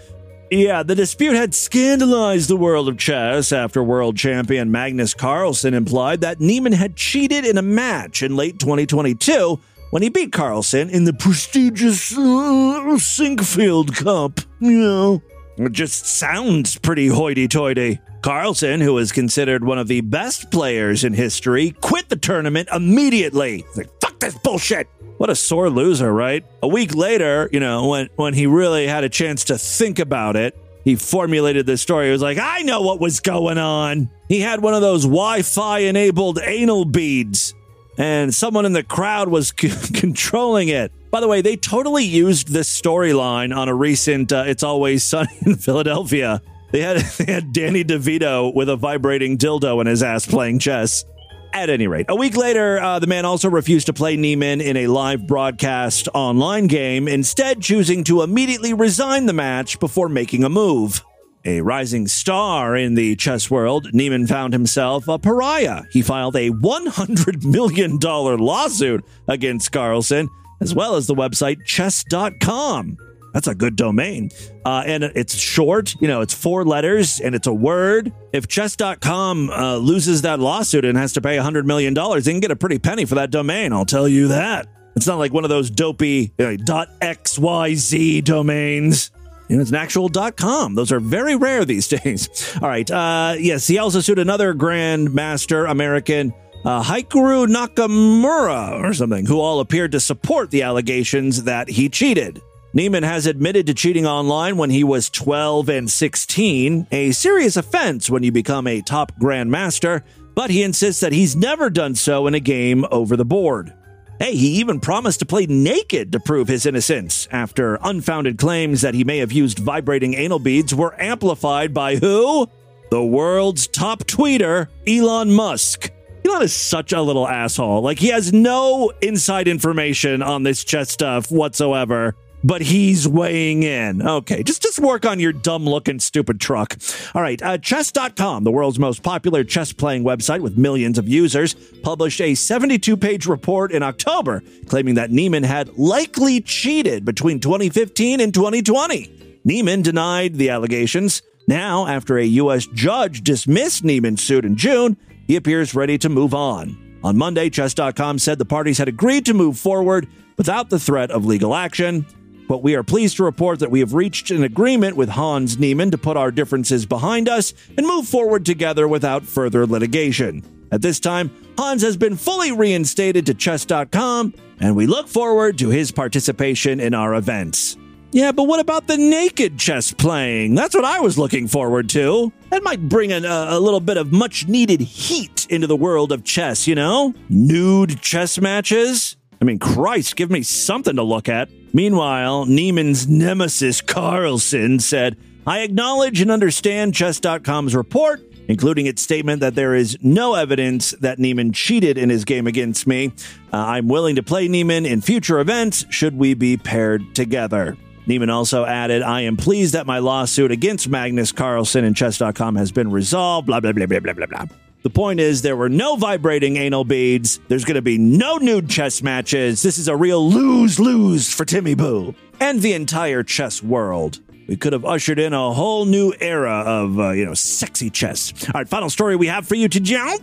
[0.49, 6.21] Yeah, the dispute had scandalized the world of chess after world champion Magnus Carlsen implied
[6.21, 9.59] that Niemann had cheated in a match in late 2022
[9.91, 14.39] when he beat Carlsen in the prestigious uh, Sinquefield Cup.
[14.59, 15.21] You know,
[15.57, 17.99] it just sounds pretty hoity toity.
[18.21, 23.65] Carlsen, who is considered one of the best players in history, quit the tournament immediately.
[23.67, 24.87] He's like, fuck this bullshit.
[25.17, 26.43] What a sore loser, right?
[26.61, 30.35] A week later, you know, when, when he really had a chance to think about
[30.35, 32.07] it, he formulated this story.
[32.07, 34.09] He was like, I know what was going on.
[34.27, 37.53] He had one of those Wi Fi enabled anal beads,
[37.97, 40.91] and someone in the crowd was c- controlling it.
[41.13, 45.29] By the way, they totally used this storyline on a recent uh, It's Always Sunny
[45.45, 46.41] in Philadelphia.
[46.71, 51.05] They had, they had Danny DeVito with a vibrating dildo in his ass playing chess.
[51.53, 54.75] At any rate, a week later, uh, the man also refused to play Niemann in
[54.75, 60.49] a live broadcast online game, instead, choosing to immediately resign the match before making a
[60.49, 61.03] move.
[61.45, 65.83] A rising star in the chess world, Niemann found himself a pariah.
[65.91, 70.27] He filed a $100 million lawsuit against Carlsen,
[70.63, 72.97] as well as the website chess.com.
[73.33, 74.29] That's a good domain.
[74.63, 78.13] Uh, and it's short, you know, it's four letters and it's a word.
[78.31, 82.51] If chess.com uh, loses that lawsuit and has to pay $100 million, they can get
[82.51, 83.73] a pretty penny for that domain.
[83.73, 84.67] I'll tell you that.
[84.95, 89.11] It's not like one of those dopey uh, .xyz domains.
[89.49, 90.75] You know, it's an actual .com.
[90.75, 92.29] Those are very rare these days.
[92.61, 92.89] All right.
[92.89, 96.33] Uh, yes, he also sued another grandmaster American,
[96.65, 102.41] uh, Hikaru Nakamura or something, who all appeared to support the allegations that he cheated.
[102.73, 108.09] Niemann has admitted to cheating online when he was 12 and 16, a serious offense
[108.09, 110.01] when you become a top grandmaster,
[110.33, 113.73] but he insists that he's never done so in a game over the board.
[114.19, 118.93] Hey, he even promised to play naked to prove his innocence after unfounded claims that
[118.95, 122.49] he may have used vibrating anal beads were amplified by who?
[122.89, 125.92] The world's top tweeter, Elon Musk.
[126.25, 127.81] Elon is such a little asshole.
[127.81, 132.15] Like, he has no inside information on this chess stuff whatsoever.
[132.45, 134.05] but he's weighing in.
[134.05, 136.75] Okay, just just work on your dumb looking stupid truck.
[137.15, 141.53] All right, uh, chess.com, the world's most popular chess playing website with millions of users,
[141.83, 148.19] published a 72 page report in October claiming that Niemann had likely cheated between 2015
[148.19, 149.39] and 2020.
[149.45, 151.21] Niemann denied the allegations.
[151.47, 152.65] Now, after a U.S.
[152.67, 156.99] judge dismissed Niemann's suit in June, he appears ready to move on.
[157.03, 160.07] On Monday, Chess.com said the parties had agreed to move forward
[160.37, 162.05] without the threat of legal action.
[162.47, 165.91] But we are pleased to report that we have reached an agreement with Hans Niemann
[165.91, 170.43] to put our differences behind us and move forward together without further litigation.
[170.71, 175.69] At this time, Hans has been fully reinstated to Chess.com, and we look forward to
[175.69, 177.77] his participation in our events.
[178.13, 180.53] Yeah, but what about the naked chess playing?
[180.53, 182.31] That's what I was looking forward to.
[182.51, 186.23] That might bring a, a little bit of much needed heat into the world of
[186.23, 187.15] chess, you know?
[187.29, 189.17] Nude chess matches?
[189.41, 191.49] I mean, Christ, give me something to look at.
[191.73, 199.55] Meanwhile, Niemann's nemesis Carlsen said, I acknowledge and understand Chess.com's report, including its statement that
[199.55, 203.11] there is no evidence that Niemann cheated in his game against me.
[203.51, 207.75] Uh, I'm willing to play Niemann in future events should we be paired together.
[208.05, 212.71] Niemann also added, I am pleased that my lawsuit against Magnus Carlsen and Chess.com has
[212.71, 214.45] been resolved, blah, blah, blah, blah, blah, blah, blah.
[214.83, 217.39] The point is, there were no vibrating anal beads.
[217.47, 219.61] There's going to be no nude chess matches.
[219.61, 224.19] This is a real lose lose for Timmy Boo and the entire chess world.
[224.45, 228.33] We could have ushered in a whole new era of, uh, you know, sexy chess.
[228.47, 230.17] All right, final story we have for you today.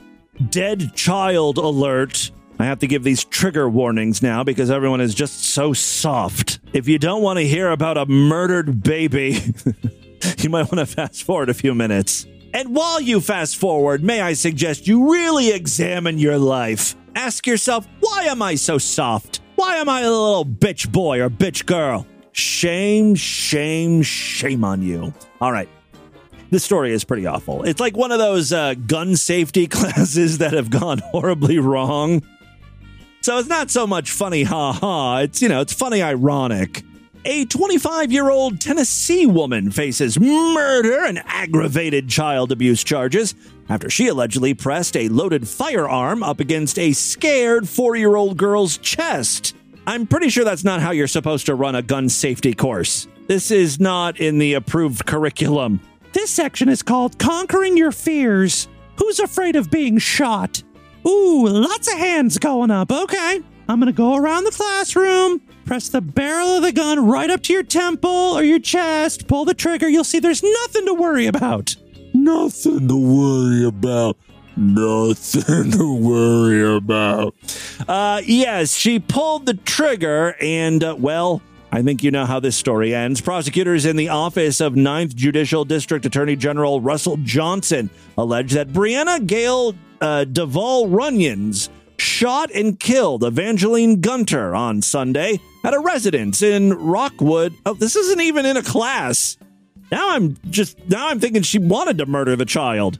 [0.50, 2.30] Dead child alert.
[2.60, 6.60] I have to give these trigger warnings now because everyone is just so soft.
[6.72, 9.40] If you don't want to hear about a murdered baby,
[10.38, 12.26] you might want to fast forward a few minutes.
[12.52, 16.96] And while you fast forward, may I suggest you really examine your life.
[17.14, 19.40] Ask yourself, why am I so soft?
[19.54, 22.06] Why am I a little bitch boy or bitch girl?
[22.32, 25.12] Shame, shame, shame on you.
[25.40, 25.68] All right.
[26.50, 27.62] This story is pretty awful.
[27.62, 32.22] It's like one of those uh, gun safety classes that have gone horribly wrong.
[33.22, 35.18] So it's not so much funny, ha ha.
[35.18, 36.82] It's, you know, it's funny ironic.
[37.26, 43.34] A 25 year old Tennessee woman faces murder and aggravated child abuse charges
[43.68, 48.78] after she allegedly pressed a loaded firearm up against a scared four year old girl's
[48.78, 49.54] chest.
[49.86, 53.06] I'm pretty sure that's not how you're supposed to run a gun safety course.
[53.26, 55.80] This is not in the approved curriculum.
[56.14, 58.66] This section is called Conquering Your Fears.
[58.96, 60.62] Who's afraid of being shot?
[61.06, 62.90] Ooh, lots of hands going up.
[62.90, 63.40] Okay.
[63.68, 67.40] I'm going to go around the classroom, press the barrel of the gun right up
[67.44, 69.88] to your temple or your chest, pull the trigger.
[69.88, 71.76] You'll see there's nothing to worry about.
[72.12, 74.16] Nothing to worry about.
[74.56, 77.36] Nothing to worry about.
[77.88, 81.40] Uh, yes, she pulled the trigger, and, uh, well,
[81.70, 83.20] I think you know how this story ends.
[83.20, 87.88] Prosecutors in the office of 9th Judicial District Attorney General Russell Johnson
[88.18, 95.80] allege that Brianna Gale uh, Runyons shot and killed Evangeline Gunter on Sunday at a
[95.80, 97.54] residence in Rockwood.
[97.66, 99.36] Oh, this isn't even in a class.
[99.90, 102.98] Now I'm just now I'm thinking she wanted to murder the child.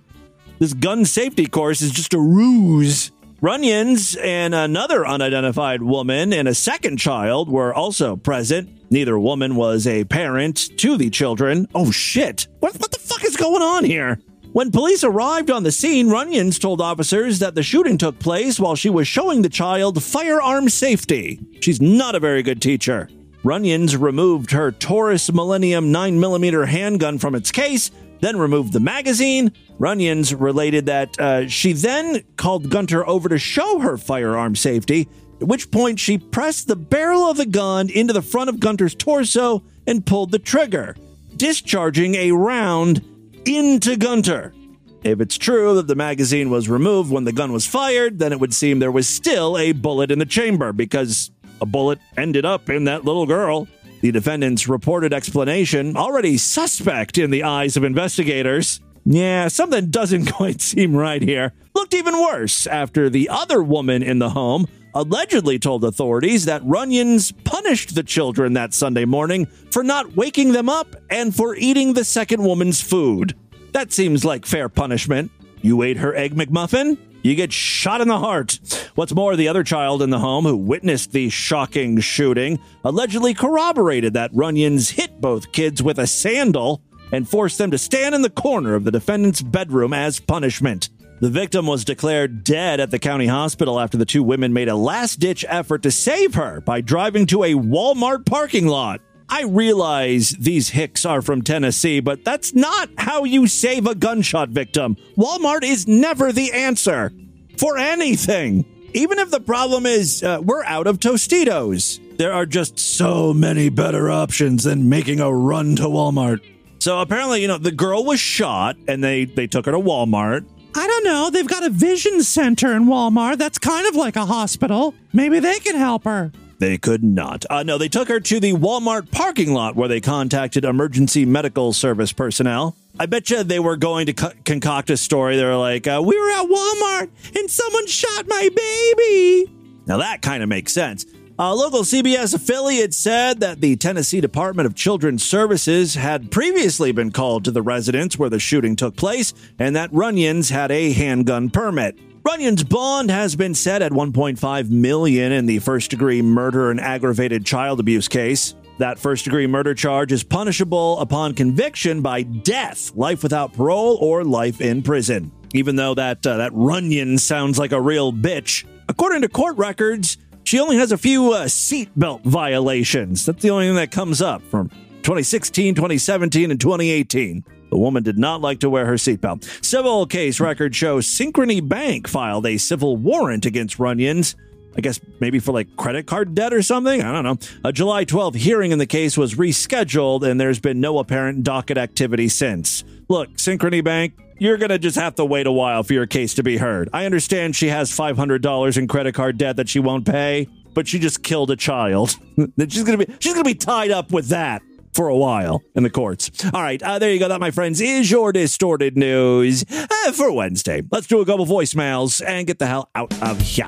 [0.59, 3.13] This gun safety course is just a ruse.
[3.41, 8.69] Runyons and another unidentified woman and a second child were also present.
[8.91, 11.67] Neither woman was a parent to the children.
[11.75, 12.49] Oh shit.
[12.59, 14.19] What, what the fuck is going on here?
[14.53, 18.75] When police arrived on the scene, Runyons told officers that the shooting took place while
[18.75, 21.39] she was showing the child firearm safety.
[21.61, 23.09] She's not a very good teacher.
[23.45, 29.53] Runyons removed her Taurus Millennium 9mm handgun from its case, then removed the magazine.
[29.79, 35.09] Runyons related that uh, she then called Gunter over to show her firearm safety,
[35.41, 38.97] at which point she pressed the barrel of the gun into the front of Gunter's
[38.97, 40.97] torso and pulled the trigger,
[41.37, 43.05] discharging a round
[43.45, 44.55] into Gunter.
[45.03, 48.41] If it's true that the magazine was removed when the gun was fired, then it
[48.41, 51.31] would seem there was still a bullet in the chamber because
[51.61, 53.67] a bullet ended up in that little girl.
[54.03, 58.81] The defendant's reported explanation, already suspect in the eyes of investigators.
[59.05, 61.53] Yeah, something doesn't quite seem right here.
[61.75, 67.33] Looked even worse after the other woman in the home allegedly told authorities that Runyons
[67.45, 72.05] punished the children that Sunday morning for not waking them up and for eating the
[72.05, 73.35] second woman's food.
[73.73, 75.31] That seems like fair punishment.
[75.63, 76.99] You ate her egg McMuffin?
[77.23, 78.59] You get shot in the heart.
[78.95, 84.15] What's more, the other child in the home who witnessed the shocking shooting allegedly corroborated
[84.15, 86.83] that Runyons hit both kids with a sandal
[87.13, 90.89] and forced them to stand in the corner of the defendant's bedroom as punishment.
[91.21, 94.75] The victim was declared dead at the county hospital after the two women made a
[94.75, 99.03] last ditch effort to save her by driving to a Walmart parking lot.
[99.29, 104.49] I realize these hicks are from Tennessee, but that's not how you save a gunshot
[104.49, 104.97] victim.
[105.19, 107.13] Walmart is never the answer
[107.59, 108.65] for anything.
[108.95, 113.69] Even if the problem is uh, we're out of Tostitos, there are just so many
[113.69, 116.41] better options than making a run to Walmart.
[116.79, 120.47] So apparently, you know, the girl was shot and they, they took her to Walmart.
[120.75, 121.31] I don't know.
[121.31, 123.39] They've got a vision center in Walmart.
[123.39, 124.95] That's kind of like a hospital.
[125.13, 126.33] Maybe they can help her.
[126.59, 127.45] They could not.
[127.49, 131.73] Uh, no, they took her to the Walmart parking lot where they contacted emergency medical
[131.73, 132.77] service personnel.
[132.99, 135.37] I bet you they were going to co- concoct a story.
[135.37, 139.51] They were like, uh, "We were at Walmart and someone shot my baby."
[139.87, 141.07] Now that kind of makes sense.
[141.43, 147.11] A local CBS affiliate said that the Tennessee Department of Children's Services had previously been
[147.11, 151.49] called to the residence where the shooting took place, and that Runyon's had a handgun
[151.49, 151.99] permit.
[152.27, 157.81] Runyon's bond has been set at 1.5 million in the first-degree murder and aggravated child
[157.81, 158.55] abuse case.
[158.77, 164.61] That first-degree murder charge is punishable upon conviction by death, life without parole, or life
[164.61, 165.33] in prison.
[165.55, 170.19] Even though that uh, that Runyon sounds like a real bitch, according to court records,
[170.51, 173.25] she only has a few uh, seatbelt violations.
[173.25, 174.69] That's the only thing that comes up from
[175.05, 177.45] 2016, 2017, and 2018.
[177.71, 179.45] The woman did not like to wear her seatbelt.
[179.65, 184.35] Civil case records show Synchrony Bank filed a civil warrant against Runyons.
[184.77, 187.01] I guess maybe for like credit card debt or something.
[187.01, 187.39] I don't know.
[187.63, 191.79] A July 12th hearing in the case was rescheduled, and there's been no apparent docket
[191.79, 192.83] activity since.
[193.09, 196.35] Look, Synchrony Bank, you're going to just have to wait a while for your case
[196.35, 196.89] to be heard.
[196.93, 200.99] I understand she has $500 in credit card debt that she won't pay, but she
[200.99, 202.17] just killed a child.
[202.59, 204.63] she's going to be she's going to be tied up with that
[204.95, 206.31] for a while in the courts.
[206.53, 207.29] All right, uh, there you go.
[207.29, 210.83] That, my friends, is your distorted news uh, for Wednesday.
[210.91, 213.67] Let's do a couple voicemails and get the hell out of here.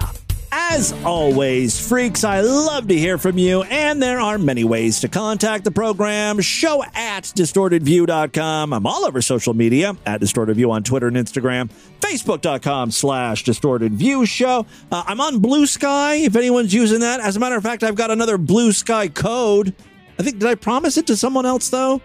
[0.54, 5.08] As always, freaks, I love to hear from you, and there are many ways to
[5.08, 6.42] contact the program.
[6.42, 8.74] Show at distortedview.com.
[8.74, 14.66] I'm all over social media at distortedview on Twitter and Instagram, facebook.com slash distortedview show.
[14.90, 17.20] Uh, I'm on Blue Sky if anyone's using that.
[17.20, 19.74] As a matter of fact, I've got another Blue Sky code.
[20.18, 22.02] I think, did I promise it to someone else though?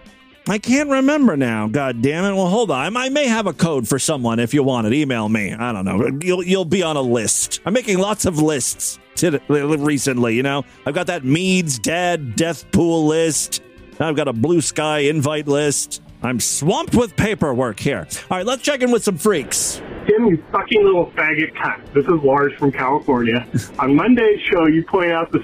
[0.48, 1.68] I can't remember now.
[1.68, 2.34] God damn it.
[2.34, 2.96] Well, hold on.
[2.96, 4.94] I may have a code for someone if you want it.
[4.94, 5.52] Email me.
[5.52, 6.18] I don't know.
[6.22, 7.60] You'll, you'll be on a list.
[7.66, 10.64] I'm making lots of lists to- recently, you know?
[10.86, 13.60] I've got that Mead's Dad Death Pool list.
[14.00, 16.00] I've got a Blue Sky invite list.
[16.22, 18.06] I'm swamped with paperwork here.
[18.30, 19.82] All right, let's check in with some freaks.
[20.06, 21.92] Tim, you fucking little faggot cunt.
[21.92, 23.46] This is Lars from California.
[23.80, 25.42] On Monday's show, you point out the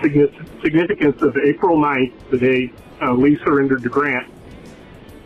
[0.62, 4.26] significance of April 9th, the day uh, Lee surrendered to Grant.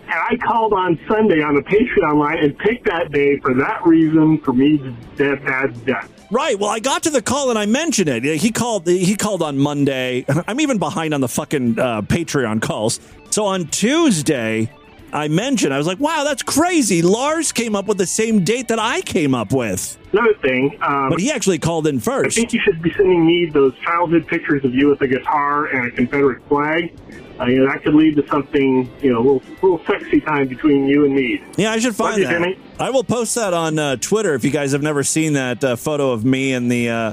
[0.09, 3.84] And I called on Sunday on the Patreon line and picked that day for that
[3.84, 6.11] reason for me to dad's death.
[6.30, 6.59] Right.
[6.59, 8.24] Well, I got to the call and I mentioned it.
[8.24, 8.86] He called.
[8.86, 10.24] He called on Monday.
[10.46, 13.00] I'm even behind on the fucking uh, Patreon calls.
[13.30, 14.70] So on Tuesday,
[15.12, 15.72] I mentioned.
[15.74, 19.00] I was like, "Wow, that's crazy." Lars came up with the same date that I
[19.02, 19.98] came up with.
[20.12, 22.38] Another thing, um, But he actually called in first.
[22.38, 25.66] I think you should be sending me those childhood pictures of you with a guitar
[25.66, 26.94] and a Confederate flag.
[27.41, 30.49] Uh, you know, that could lead to something, you know, a little, little sexy time
[30.49, 31.43] between you and me.
[31.57, 32.32] Yeah, I should find Love you, that.
[32.45, 32.59] Jimmy.
[32.80, 35.76] I will post that on uh, Twitter if you guys have never seen that uh,
[35.76, 37.12] photo of me and the uh,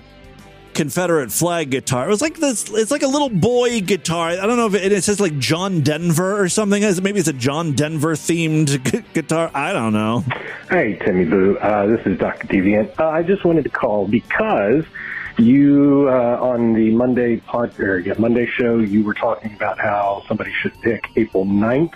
[0.74, 2.06] Confederate flag guitar.
[2.06, 2.70] It was like this.
[2.70, 4.30] It's like a little boy guitar.
[4.30, 6.82] I don't know if it, it says like John Denver or something.
[7.02, 9.50] Maybe it's a John Denver themed gu- guitar.
[9.54, 10.24] I don't know.
[10.70, 11.58] Hey, Timmy Boo.
[11.58, 12.48] Uh, this is Dr.
[12.48, 13.00] Deviant.
[13.00, 14.84] Uh, I just wanted to call because
[15.38, 20.24] you, uh, on the Monday pod, or, yeah, Monday show, you were talking about how
[20.28, 21.94] somebody should pick April 9th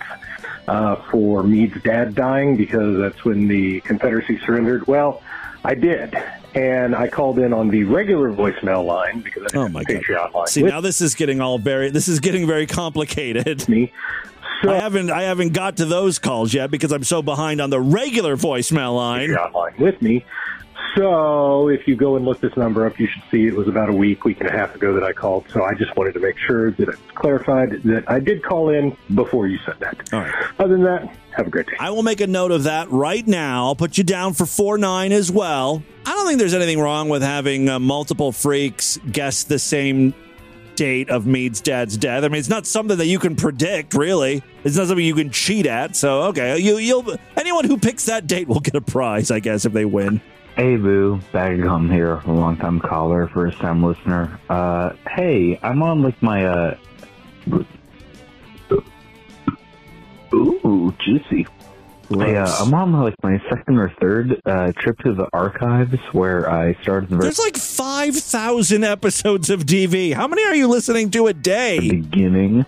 [0.68, 4.86] uh, for Meade's dad dying because that's when the Confederacy surrendered.
[4.86, 5.22] Well,
[5.64, 6.14] I did.
[6.54, 10.02] And I called in on the regular voicemail line because I Oh my a god!
[10.02, 10.46] Patreon line.
[10.48, 11.90] See, with now this is getting all very.
[11.90, 13.68] This is getting very complicated.
[13.68, 13.92] Me.
[14.64, 15.10] I haven't.
[15.10, 18.96] I haven't got to those calls yet because I'm so behind on the regular voicemail
[18.96, 19.28] line.
[19.30, 20.24] Patreon line with me.
[20.96, 23.88] So if you go and look this number up, you should see it was about
[23.88, 25.46] a week, week and a half ago that I called.
[25.50, 28.96] So I just wanted to make sure that it's clarified that I did call in
[29.14, 30.12] before you said that.
[30.12, 30.34] All right.
[30.58, 31.76] Other than that, have a great day.
[31.78, 33.66] I will make a note of that right now.
[33.66, 35.82] I'll put you down for four nine as well.
[36.04, 40.14] I don't think there's anything wrong with having uh, multiple freaks guess the same
[40.74, 42.24] date of Mead's dad's death.
[42.24, 44.42] I mean, it's not something that you can predict, really.
[44.64, 45.94] It's not something you can cheat at.
[45.94, 49.66] So, okay, you, you'll anyone who picks that date will get a prize, I guess,
[49.66, 50.22] if they win.
[50.60, 54.38] Hey Boo, Bag Gum here, a long time caller, first time listener.
[54.50, 56.76] Uh, hey, I'm on like my, uh,
[60.34, 61.46] ooh, juicy.
[62.10, 66.50] Hey, uh, I'm on like my second or third uh, trip to the archives where
[66.50, 70.12] I started the There's like five thousand episodes of DV.
[70.12, 71.80] How many are you listening to a day?
[71.88, 72.66] beginning.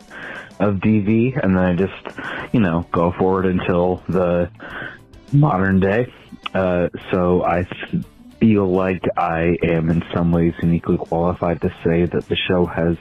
[0.60, 4.50] of DV, and then I just, you know, go forward until the
[5.30, 6.10] modern day.
[6.54, 7.66] Uh, so I
[8.40, 12.96] feel like I am in some ways uniquely qualified to say that the show has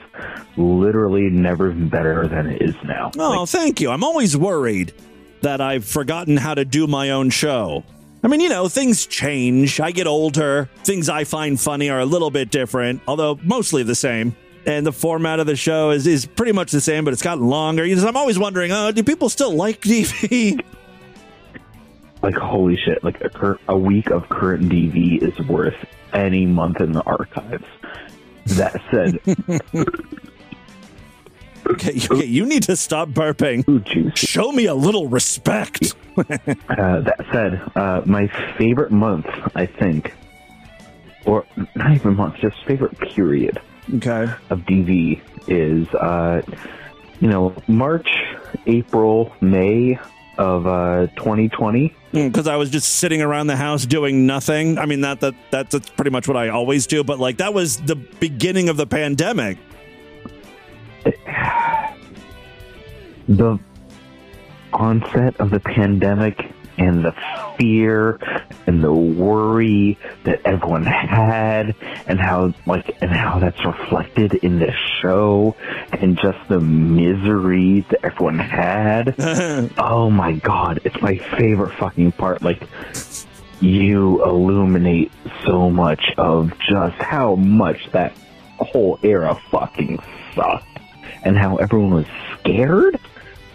[0.56, 3.10] literally never been better than it is now.
[3.18, 3.90] Oh, thank you.
[3.90, 4.92] I'm always worried
[5.40, 7.84] that I've forgotten how to do my own show.
[8.22, 9.80] I mean, you know, things change.
[9.80, 10.70] I get older.
[10.84, 14.36] Things I find funny are a little bit different, although mostly the same.
[14.64, 17.48] And the format of the show is, is pretty much the same, but it's gotten
[17.48, 17.84] longer.
[17.84, 20.64] You know, I'm always wondering, oh, do people still like DV?
[22.22, 23.02] Like holy shit!
[23.02, 25.74] Like a cur- a week of current DV is worth
[26.12, 27.64] any month in the archives.
[28.46, 29.18] That said,
[31.66, 34.16] okay, okay, you need to stop burping.
[34.16, 35.94] Show me a little respect.
[36.16, 36.24] uh,
[37.00, 40.14] that said, uh, my favorite month, I think,
[41.24, 43.60] or not even month, just favorite period
[43.94, 44.32] okay.
[44.50, 46.42] of DV is, uh,
[47.20, 48.08] you know, March,
[48.66, 49.98] April, May
[50.42, 51.94] of uh, 2020.
[52.12, 54.76] Because I was just sitting around the house doing nothing.
[54.76, 57.02] I mean, that, that that's, that's pretty much what I always do.
[57.02, 59.58] But like, that was the beginning of the pandemic.
[63.28, 63.56] The
[64.72, 67.14] onset of the pandemic and the
[67.58, 68.18] fear
[68.66, 71.74] and the worry that everyone had
[72.06, 75.54] and how like and how that's reflected in this show
[75.92, 79.14] and just the misery that everyone had.
[79.78, 82.42] Oh my god it's my favorite fucking part.
[82.42, 82.62] Like
[83.60, 85.12] you illuminate
[85.46, 88.12] so much of just how much that
[88.58, 89.98] whole era fucking
[90.34, 90.66] sucked
[91.24, 92.06] and how everyone was
[92.38, 92.98] scared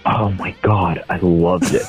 [0.10, 1.84] Oh my god, I loved it.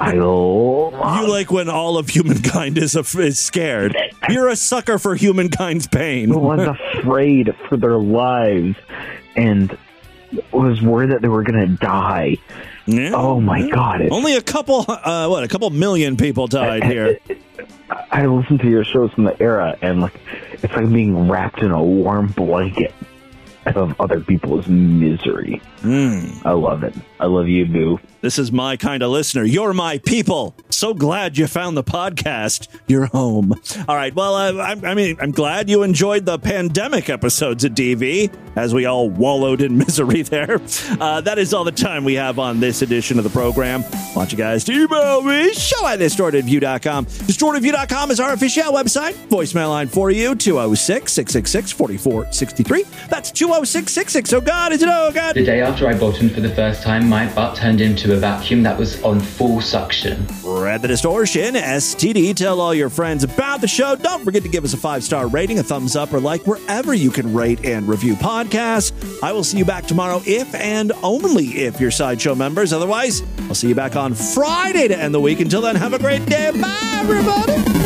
[0.00, 3.96] I love You like when all of humankind is, af- is scared.
[4.28, 6.32] You're a sucker for humankind's pain.
[6.38, 6.60] was
[6.94, 8.76] afraid for their lives
[9.36, 9.76] and
[10.52, 12.36] was worried that they were gonna die.
[12.88, 14.02] Oh my god!
[14.02, 17.18] It, Only a couple, uh, what, a couple million people died here.
[18.10, 20.18] I listened to your shows from the era, and like
[20.62, 22.92] it's like being wrapped in a warm blanket
[23.66, 25.60] of other people's misery.
[25.80, 26.28] Hmm.
[26.44, 26.94] I love it.
[27.20, 28.00] I love you, Boo.
[28.24, 29.44] This is my kind of listener.
[29.44, 30.56] You're my people.
[30.70, 32.68] So glad you found the podcast.
[32.86, 33.52] You're home.
[33.86, 34.14] All right.
[34.14, 38.86] Well, I, I mean, I'm glad you enjoyed the pandemic episodes of DV as we
[38.86, 40.58] all wallowed in misery there.
[40.98, 43.84] Uh, that is all the time we have on this edition of the program.
[44.16, 47.04] want you guys to email me, show at distortedview.com.
[47.04, 49.12] Distortedview.com is our official website.
[49.28, 52.84] Voicemail line for you, 206 666 4463.
[53.10, 54.32] That's 206 666.
[54.32, 54.88] Oh, God, is it?
[54.90, 55.34] Oh, God.
[55.34, 58.13] The day after I bought bottomed for the first time, my butt turned into a
[58.16, 60.26] vacuum that was on full suction.
[60.44, 62.34] Read the Distortion, STD.
[62.34, 63.96] Tell all your friends about the show.
[63.96, 66.94] Don't forget to give us a five star rating, a thumbs up, or like wherever
[66.94, 68.92] you can rate and review podcasts.
[69.22, 72.72] I will see you back tomorrow if and only if you're Sideshow members.
[72.72, 75.40] Otherwise, I'll see you back on Friday to end the week.
[75.40, 76.50] Until then, have a great day.
[76.50, 77.83] Bye, everybody.